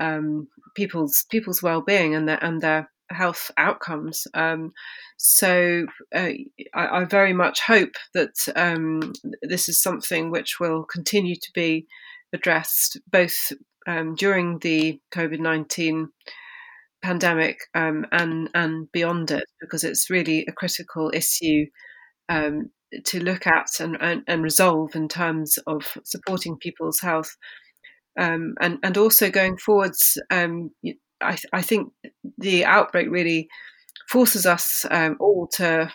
[0.00, 4.26] um, people's people's well-being and their and their health outcomes.
[4.34, 4.72] Um,
[5.18, 6.30] so uh,
[6.74, 9.12] I, I, very much hope that um,
[9.42, 11.86] this is something which will continue to be
[12.32, 13.52] addressed both
[13.86, 16.08] um, during the COVID nineteen
[17.02, 21.66] pandemic um, and and beyond it, because it's really a critical issue
[22.28, 22.70] um,
[23.04, 27.36] to look at and, and, and resolve in terms of supporting people's health
[28.18, 30.70] um, and and also going forwards, um,
[31.20, 31.92] I, I, think
[32.36, 33.48] the outbreak really
[34.08, 35.90] forces us um, all to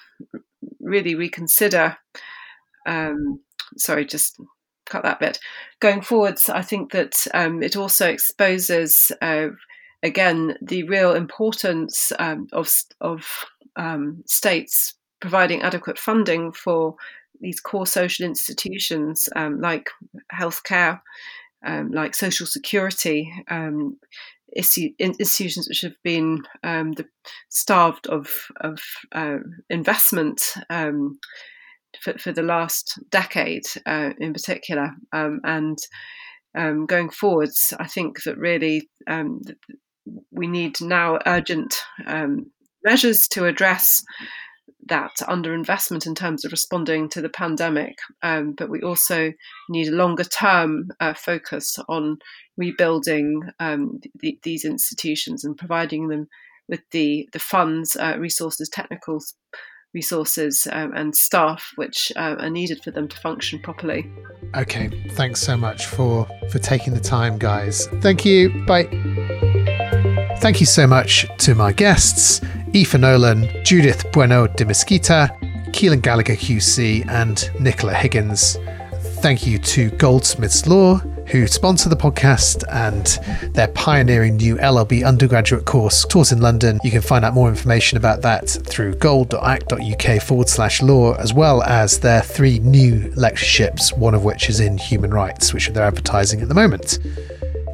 [0.79, 1.97] really reconsider.
[2.87, 3.41] Um,
[3.77, 4.39] sorry, just
[4.85, 5.39] cut that bit.
[5.79, 9.49] Going forwards, I think that um, it also exposes uh,
[10.01, 13.45] again the real importance um, of of
[14.25, 16.95] states providing adequate funding for
[17.41, 19.91] these core social institutions like
[20.33, 20.99] healthcare
[21.65, 23.97] um, like social security um,
[24.55, 27.05] issue, institutions which have been um, the,
[27.49, 28.29] starved of,
[28.61, 28.79] of
[29.11, 29.37] uh,
[29.69, 31.19] investment um,
[32.01, 34.91] for, for, the last decade uh, in particular.
[35.11, 35.77] Um, and
[36.55, 38.89] um, going forwards, I think that really
[40.31, 41.75] we need now urgent
[42.83, 44.03] measures to address
[44.87, 49.33] that underinvestment in terms of responding to the pandemic, um, but we also
[49.69, 52.17] need a longer term uh, focus on
[52.57, 56.27] rebuilding um, th- these institutions and providing them
[56.67, 59.21] with the the funds, uh, resources, technical
[59.93, 64.09] resources, um, and staff which uh, are needed for them to function properly.
[64.55, 67.87] Okay, thanks so much for for taking the time, guys.
[68.01, 68.65] Thank you.
[68.65, 70.05] Bye.
[70.39, 72.41] Thank you so much to my guests.
[72.73, 75.35] Aoife Nolan, Judith Bueno de Mesquita,
[75.71, 78.57] Caoilfhionn Gallagher QC, and Nicola Higgins.
[79.21, 85.65] Thank you to Goldsmiths Law, who sponsor the podcast and their pioneering new LLB undergraduate
[85.65, 86.79] course taught in London.
[86.83, 91.63] You can find out more information about that through gold.ac.uk forward slash law, as well
[91.63, 96.41] as their three new lectureships, one of which is in human rights, which they're advertising
[96.41, 96.99] at the moment.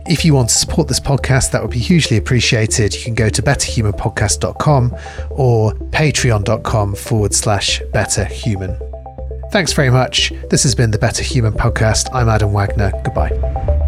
[0.05, 2.93] If you want to support this podcast, that would be hugely appreciated.
[2.93, 4.95] You can go to betterhumanpodcast.com
[5.31, 8.77] or patreon.com forward slash betterhuman.
[9.51, 10.33] Thanks very much.
[10.49, 12.09] This has been the Better Human Podcast.
[12.11, 12.91] I'm Adam Wagner.
[13.03, 13.82] Goodbye.